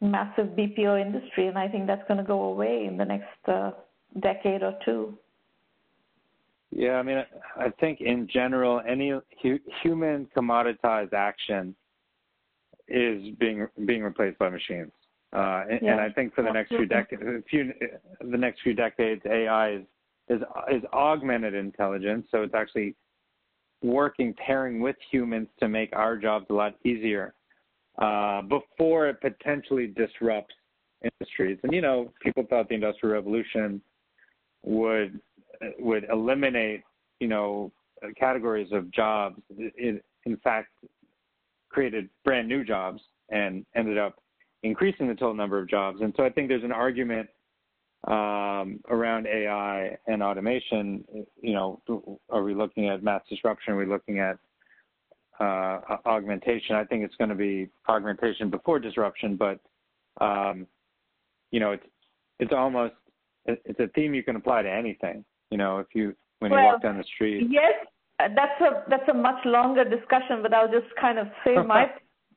massive 0.00 0.48
BPO 0.48 1.00
industry, 1.00 1.48
and 1.48 1.58
I 1.58 1.68
think 1.68 1.86
that's 1.86 2.06
going 2.06 2.18
to 2.18 2.24
go 2.24 2.44
away 2.44 2.86
in 2.86 2.96
the 2.96 3.04
next 3.04 3.48
uh, 3.48 3.72
decade 4.20 4.62
or 4.62 4.78
two. 4.84 5.16
Yeah, 6.70 6.94
I 6.94 7.02
mean, 7.02 7.24
I 7.56 7.70
think 7.80 8.00
in 8.00 8.28
general, 8.32 8.82
any 8.86 9.12
hu- 9.42 9.58
human 9.82 10.28
commoditized 10.36 11.14
action 11.14 11.74
is 12.88 13.34
being 13.38 13.66
being 13.86 14.02
replaced 14.02 14.38
by 14.38 14.50
machines, 14.50 14.92
uh, 15.32 15.64
and, 15.70 15.80
yeah. 15.82 15.92
and, 15.92 16.00
I 16.00 16.10
think 16.10 16.34
for 16.34 16.42
the 16.42 16.52
next 16.52 16.68
few 16.68 16.86
decades, 16.86 17.22
few, 17.50 17.72
the 18.20 18.36
next 18.36 18.60
few 18.62 18.74
decades, 18.74 19.22
AI 19.26 19.72
is 19.72 19.82
is 20.28 20.42
is 20.70 20.82
augmented 20.92 21.54
intelligence, 21.54 22.26
so 22.30 22.42
it's 22.42 22.54
actually 22.54 22.94
working, 23.82 24.34
pairing 24.34 24.80
with 24.80 24.96
humans 25.10 25.48
to 25.60 25.68
make 25.68 25.90
our 25.94 26.16
jobs 26.16 26.46
a 26.50 26.52
lot 26.52 26.74
easier 26.84 27.34
uh, 27.98 28.42
before 28.42 29.08
it 29.08 29.20
potentially 29.20 29.88
disrupts 29.88 30.54
industries. 31.02 31.58
And 31.62 31.72
you 31.72 31.80
know, 31.80 32.12
people 32.22 32.44
thought 32.48 32.68
the 32.68 32.74
Industrial 32.74 33.14
Revolution 33.14 33.80
would 34.64 35.20
would 35.78 36.06
eliminate 36.12 36.82
you 37.20 37.28
know 37.28 37.72
categories 38.18 38.68
of 38.72 38.90
jobs. 38.92 39.40
It, 39.56 40.04
in 40.24 40.36
fact, 40.38 40.68
created 41.70 42.08
brand 42.24 42.48
new 42.48 42.64
jobs 42.64 43.00
and 43.30 43.64
ended 43.74 43.98
up 43.98 44.22
increasing 44.62 45.08
the 45.08 45.14
total 45.14 45.34
number 45.34 45.58
of 45.58 45.68
jobs. 45.68 46.00
And 46.00 46.12
so 46.16 46.24
I 46.24 46.30
think 46.30 46.48
there's 46.48 46.64
an 46.64 46.72
argument 46.72 47.28
um, 48.06 48.80
around 48.88 49.26
AI 49.26 49.96
and 50.06 50.22
automation. 50.22 51.04
You 51.40 51.54
know, 51.54 51.82
are 52.30 52.42
we 52.42 52.54
looking 52.54 52.88
at 52.88 53.02
mass 53.02 53.22
disruption? 53.28 53.74
Are 53.74 53.76
we 53.76 53.86
looking 53.86 54.20
at 54.20 54.38
uh, 55.40 55.80
augmentation? 56.06 56.76
I 56.76 56.84
think 56.84 57.04
it's 57.04 57.16
going 57.16 57.30
to 57.30 57.36
be 57.36 57.68
augmentation 57.88 58.50
before 58.50 58.78
disruption, 58.78 59.36
but 59.36 59.60
um, 60.24 60.66
you 61.50 61.60
know, 61.60 61.72
it's 61.72 61.86
it's 62.38 62.52
almost 62.52 62.94
it's 63.46 63.80
a 63.80 63.88
theme 63.94 64.14
you 64.14 64.22
can 64.22 64.36
apply 64.36 64.62
to 64.62 64.70
anything. 64.70 65.24
You 65.50 65.58
know, 65.58 65.78
if 65.78 65.88
you 65.94 66.14
when 66.38 66.50
well, 66.50 66.60
you 66.60 66.66
walk 66.66 66.82
down 66.82 66.98
the 66.98 67.04
street. 67.14 67.48
Yes, 67.50 67.72
that's 68.18 68.60
a 68.60 68.84
that's 68.88 69.08
a 69.08 69.14
much 69.14 69.44
longer 69.44 69.84
discussion, 69.84 70.42
but 70.42 70.52
I'll 70.52 70.70
just 70.70 70.94
kind 71.00 71.18
of 71.18 71.28
say 71.44 71.56
my 71.66 71.86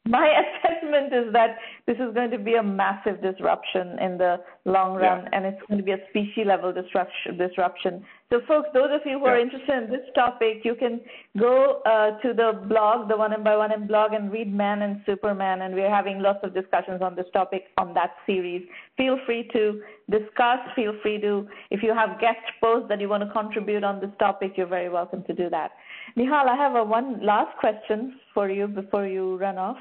my 0.08 0.28
assessment 0.44 1.14
is 1.14 1.34
that 1.34 1.58
this 1.88 1.98
is 1.98 2.14
going 2.14 2.32
to 2.32 2.40
be 2.40 2.56
a 2.56 2.64
massive 2.64 3.22
disruption 3.22 4.00
in 4.00 4.18
the 4.18 4.38
long 4.66 4.96
run, 4.96 5.24
yeah. 5.24 5.30
and 5.34 5.46
it's 5.46 5.62
going 5.68 5.78
to 5.78 5.84
be 5.84 5.92
a 5.92 6.00
species 6.10 6.46
level 6.46 6.74
disruption. 6.74 7.38
disruption. 7.38 8.04
So, 8.32 8.40
folks, 8.48 8.70
those 8.74 8.88
of 8.94 9.02
you 9.04 9.20
who 9.20 9.26
yeah. 9.26 9.32
are 9.32 9.40
interested 9.40 9.84
in 9.84 9.90
this 9.90 10.08
topic, 10.16 10.62
you 10.64 10.74
can 10.74 11.02
go 11.38 11.82
uh, 11.86 12.18
to 12.22 12.34
the 12.34 12.66
blog, 12.70 13.10
the 13.10 13.18
One 13.18 13.34
M 13.34 13.44
by 13.44 13.58
One 13.58 13.74
M 13.74 13.88
blog, 13.88 14.14
and 14.14 14.32
read 14.32 14.54
Man 14.54 14.84
and 14.84 15.02
Superman, 15.06 15.64
and 15.64 15.76
we're 15.76 15.90
having 15.94 16.22
lots 16.22 16.40
of 16.44 16.54
discussions 16.54 17.02
on 17.02 17.14
this 17.14 17.26
topic 17.34 17.66
on 17.78 17.94
that 17.94 18.12
series. 18.26 18.66
Feel 18.96 19.18
free 19.26 19.50
to 19.52 19.82
discuss. 20.10 20.60
Feel 20.78 20.94
free 21.02 21.20
to, 21.20 21.46
if 21.72 21.84
you 21.84 21.94
have 21.94 22.22
guest 22.22 22.40
posts 22.62 22.88
that 22.88 23.02
you 23.02 23.10
want 23.10 23.22
to 23.22 23.30
contribute 23.34 23.84
on 23.84 24.00
this 24.00 24.12
topic, 24.18 24.54
you're 24.56 24.66
very 24.66 24.88
welcome 24.88 25.24
to 25.26 25.34
do 25.34 25.50
that. 25.50 25.72
Nihal, 26.18 26.48
I 26.48 26.56
have 26.56 26.76
a 26.76 26.84
one 26.86 27.26
last 27.26 27.58
question 27.58 28.18
for 28.34 28.50
you 28.50 28.66
before 28.66 29.08
you 29.08 29.38
run 29.40 29.58
off. 29.58 29.78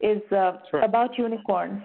Is 0.00 0.22
uh, 0.32 0.52
sure. 0.70 0.80
about 0.80 1.18
unicorns. 1.18 1.82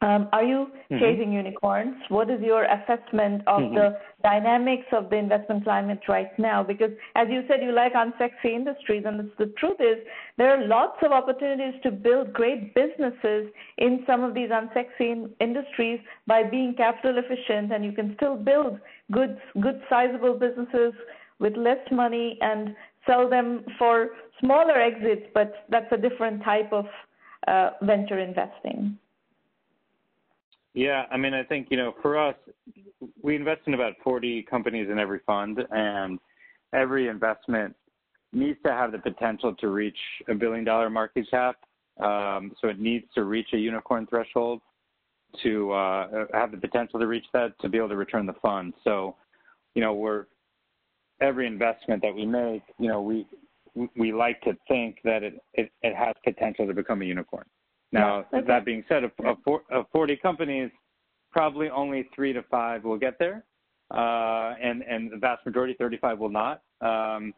Um, 0.00 0.28
are 0.32 0.44
you 0.44 0.66
mm-hmm. 0.90 0.98
chasing 0.98 1.32
unicorns? 1.32 1.94
What 2.08 2.28
is 2.30 2.40
your 2.40 2.64
assessment 2.64 3.42
of 3.46 3.60
mm-hmm. 3.60 3.74
the 3.74 3.98
dynamics 4.22 4.86
of 4.92 5.08
the 5.10 5.16
investment 5.16 5.64
climate 5.64 6.00
right 6.08 6.36
now? 6.38 6.62
Because 6.62 6.90
as 7.14 7.28
you 7.30 7.42
said, 7.48 7.62
you 7.62 7.72
like 7.72 7.94
unsexy 7.94 8.54
industries, 8.54 9.04
and 9.06 9.30
the 9.38 9.46
truth 9.58 9.80
is 9.80 9.98
there 10.36 10.50
are 10.50 10.66
lots 10.66 10.98
of 11.02 11.12
opportunities 11.12 11.80
to 11.82 11.90
build 11.90 12.32
great 12.32 12.74
businesses 12.74 13.50
in 13.78 14.04
some 14.06 14.24
of 14.24 14.34
these 14.34 14.50
unsexy 14.50 15.30
industries 15.40 16.00
by 16.26 16.42
being 16.42 16.74
capital 16.76 17.16
efficient, 17.18 17.72
and 17.72 17.84
you 17.84 17.92
can 17.92 18.14
still 18.16 18.36
build 18.36 18.78
good, 19.12 19.38
good 19.60 19.80
sizable 19.88 20.34
businesses 20.34 20.92
with 21.38 21.56
less 21.56 21.78
money 21.90 22.38
and 22.40 22.74
sell 23.06 23.28
them 23.28 23.64
for 23.78 24.10
smaller 24.40 24.78
exits, 24.80 25.26
but 25.34 25.64
that's 25.68 25.90
a 25.92 25.96
different 25.96 26.42
type 26.42 26.72
of 26.72 26.86
uh, 27.48 27.70
venture 27.82 28.18
investing. 28.18 28.98
Yeah, 30.74 31.04
I 31.10 31.16
mean, 31.16 31.34
I 31.34 31.44
think, 31.44 31.68
you 31.70 31.76
know, 31.76 31.94
for 32.02 32.18
us, 32.18 32.34
we 33.22 33.36
invest 33.36 33.62
in 33.66 33.74
about 33.74 33.94
40 34.02 34.42
companies 34.42 34.88
in 34.90 34.98
every 34.98 35.20
fund, 35.24 35.64
and 35.70 36.18
every 36.72 37.08
investment 37.08 37.74
needs 38.32 38.58
to 38.66 38.72
have 38.72 38.90
the 38.90 38.98
potential 38.98 39.54
to 39.54 39.68
reach 39.68 39.96
a 40.28 40.34
billion 40.34 40.64
dollar 40.64 40.90
market 40.90 41.30
cap. 41.30 41.56
Um, 42.02 42.52
so 42.60 42.66
it 42.68 42.80
needs 42.80 43.06
to 43.14 43.22
reach 43.22 43.48
a 43.52 43.56
unicorn 43.56 44.06
threshold 44.08 44.60
to 45.44 45.72
uh, 45.72 46.26
have 46.32 46.50
the 46.50 46.56
potential 46.56 46.98
to 46.98 47.06
reach 47.06 47.26
that 47.32 47.58
to 47.60 47.68
be 47.68 47.78
able 47.78 47.90
to 47.90 47.96
return 47.96 48.26
the 48.26 48.34
fund. 48.42 48.74
So, 48.82 49.14
you 49.76 49.82
know, 49.82 49.94
we're 49.94 50.26
every 51.20 51.46
investment 51.46 52.02
that 52.02 52.12
we 52.12 52.26
make, 52.26 52.62
you 52.78 52.88
know, 52.88 53.00
we 53.00 53.26
we 53.96 54.12
like 54.12 54.40
to 54.42 54.56
think 54.68 54.98
that 55.04 55.22
it, 55.22 55.40
it, 55.54 55.70
it 55.82 55.96
has 55.96 56.14
potential 56.24 56.66
to 56.66 56.74
become 56.74 57.02
a 57.02 57.04
unicorn. 57.04 57.44
Now, 57.94 58.24
okay. 58.34 58.46
that 58.46 58.64
being 58.64 58.84
said, 58.88 59.04
of, 59.04 59.12
of, 59.24 59.38
of 59.70 59.86
40 59.92 60.16
companies, 60.16 60.70
probably 61.30 61.68
only 61.70 62.08
three 62.14 62.32
to 62.32 62.42
five 62.50 62.84
will 62.84 62.98
get 62.98 63.18
there, 63.18 63.44
uh, 63.90 64.54
and 64.62 64.82
and 64.82 65.12
the 65.12 65.16
vast 65.16 65.46
majority, 65.46 65.74
35, 65.78 66.18
will 66.18 66.28
not. 66.28 66.62
Um, 66.80 67.32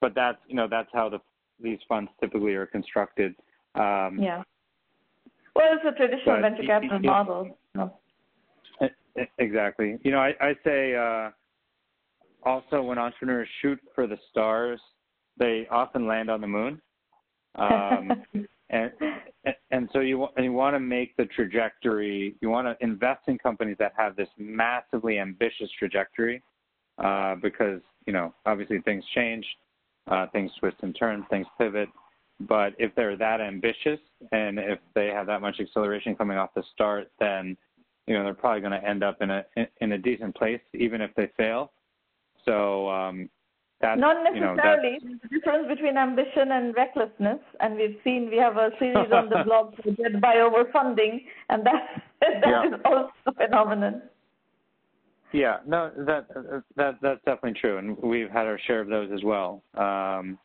but 0.00 0.14
that's 0.14 0.38
you 0.46 0.54
know 0.54 0.68
that's 0.68 0.90
how 0.92 1.08
the 1.08 1.18
these 1.60 1.78
funds 1.88 2.10
typically 2.20 2.54
are 2.54 2.66
constructed. 2.66 3.34
Um, 3.74 4.18
yeah. 4.20 4.42
Well, 5.54 5.68
it's 5.72 5.84
a 5.86 5.96
traditional 5.96 6.40
venture 6.40 6.64
capital 6.64 6.98
model. 6.98 7.56
No. 7.74 7.94
Exactly. 9.38 9.98
You 10.02 10.10
know, 10.10 10.18
I, 10.18 10.32
I 10.40 10.54
say 10.64 10.94
uh, 10.94 11.30
also 12.44 12.82
when 12.82 12.98
entrepreneurs 12.98 13.48
shoot 13.60 13.78
for 13.94 14.06
the 14.06 14.16
stars, 14.30 14.80
they 15.38 15.66
often 15.70 16.06
land 16.06 16.30
on 16.30 16.40
the 16.40 16.46
moon. 16.46 16.80
Um, 17.54 18.24
and 18.72 18.90
and 19.70 19.88
so 19.92 20.00
you 20.00 20.18
want 20.18 20.32
you 20.38 20.52
want 20.52 20.74
to 20.74 20.80
make 20.80 21.16
the 21.16 21.26
trajectory. 21.26 22.34
You 22.40 22.48
want 22.48 22.66
to 22.66 22.84
invest 22.84 23.22
in 23.28 23.38
companies 23.38 23.76
that 23.78 23.92
have 23.96 24.16
this 24.16 24.28
massively 24.38 25.18
ambitious 25.18 25.68
trajectory, 25.78 26.42
uh, 26.98 27.36
because 27.36 27.80
you 28.06 28.12
know 28.12 28.34
obviously 28.46 28.80
things 28.80 29.04
change, 29.14 29.44
uh, 30.10 30.26
things 30.32 30.50
twist 30.58 30.78
and 30.82 30.96
turn, 30.98 31.24
things 31.30 31.46
pivot. 31.58 31.88
But 32.40 32.74
if 32.78 32.94
they're 32.94 33.16
that 33.16 33.40
ambitious 33.40 34.00
and 34.32 34.58
if 34.58 34.78
they 34.94 35.08
have 35.08 35.26
that 35.26 35.40
much 35.40 35.60
acceleration 35.60 36.16
coming 36.16 36.38
off 36.38 36.50
the 36.54 36.64
start, 36.72 37.10
then 37.20 37.56
you 38.06 38.14
know 38.14 38.24
they're 38.24 38.34
probably 38.34 38.60
going 38.60 38.80
to 38.80 38.88
end 38.88 39.04
up 39.04 39.20
in 39.20 39.30
a 39.30 39.44
in 39.80 39.92
a 39.92 39.98
decent 39.98 40.34
place, 40.34 40.60
even 40.72 41.02
if 41.02 41.14
they 41.14 41.30
fail. 41.36 41.72
So 42.46 42.88
um, 42.88 43.28
that's, 43.82 44.00
Not 44.00 44.22
necessarily. 44.22 44.98
You 45.02 45.08
know, 45.10 45.18
the 45.22 45.28
difference 45.28 45.66
between 45.68 45.96
ambition 45.96 46.52
and 46.52 46.72
recklessness, 46.76 47.40
and 47.58 47.74
we've 47.74 47.96
seen 48.04 48.30
we 48.30 48.36
have 48.36 48.56
a 48.56 48.70
series 48.78 49.10
on 49.12 49.28
the 49.28 49.42
blog 49.44 49.74
Dead 49.96 50.20
by 50.20 50.36
Overfunding, 50.36 51.24
and 51.50 51.66
that 51.66 52.02
that 52.20 52.46
yeah. 52.46 52.66
is 52.68 52.80
also 52.84 53.10
a 53.26 53.34
phenomenon. 53.34 54.02
Yeah, 55.32 55.56
no, 55.66 55.90
that 56.06 56.28
that 56.76 56.98
that's 57.02 57.20
definitely 57.24 57.58
true, 57.60 57.78
and 57.78 57.98
we've 57.98 58.30
had 58.30 58.46
our 58.46 58.58
share 58.68 58.80
of 58.80 58.86
those 58.88 59.10
as 59.12 59.24
well. 59.24 59.64
Um, 59.74 60.38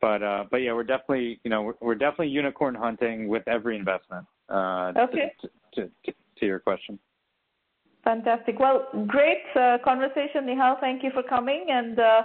but 0.00 0.24
uh, 0.24 0.44
but 0.50 0.56
yeah, 0.56 0.72
we're 0.72 0.82
definitely 0.82 1.38
you 1.44 1.50
know 1.50 1.62
we're, 1.62 1.74
we're 1.80 1.94
definitely 1.94 2.28
unicorn 2.28 2.74
hunting 2.74 3.28
with 3.28 3.46
every 3.46 3.76
investment. 3.76 4.26
Uh, 4.48 4.92
okay. 4.96 5.32
To, 5.42 5.48
to, 5.76 5.90
to, 6.06 6.12
to 6.40 6.46
your 6.46 6.58
question. 6.58 6.98
Fantastic. 8.02 8.58
Well, 8.58 8.88
great 9.06 9.44
uh, 9.54 9.78
conversation, 9.84 10.44
Nihal. 10.44 10.78
Thank 10.80 11.04
you 11.04 11.10
for 11.14 11.22
coming, 11.22 11.66
and 11.70 11.98
uh, 11.98 12.22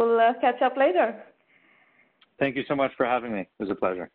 we'll 0.00 0.18
uh, 0.18 0.32
catch 0.40 0.62
up 0.62 0.76
later. 0.76 1.22
Thank 2.38 2.56
you 2.56 2.62
so 2.66 2.74
much 2.74 2.90
for 2.96 3.04
having 3.04 3.32
me. 3.32 3.40
It 3.40 3.48
was 3.58 3.70
a 3.70 3.74
pleasure. 3.74 4.10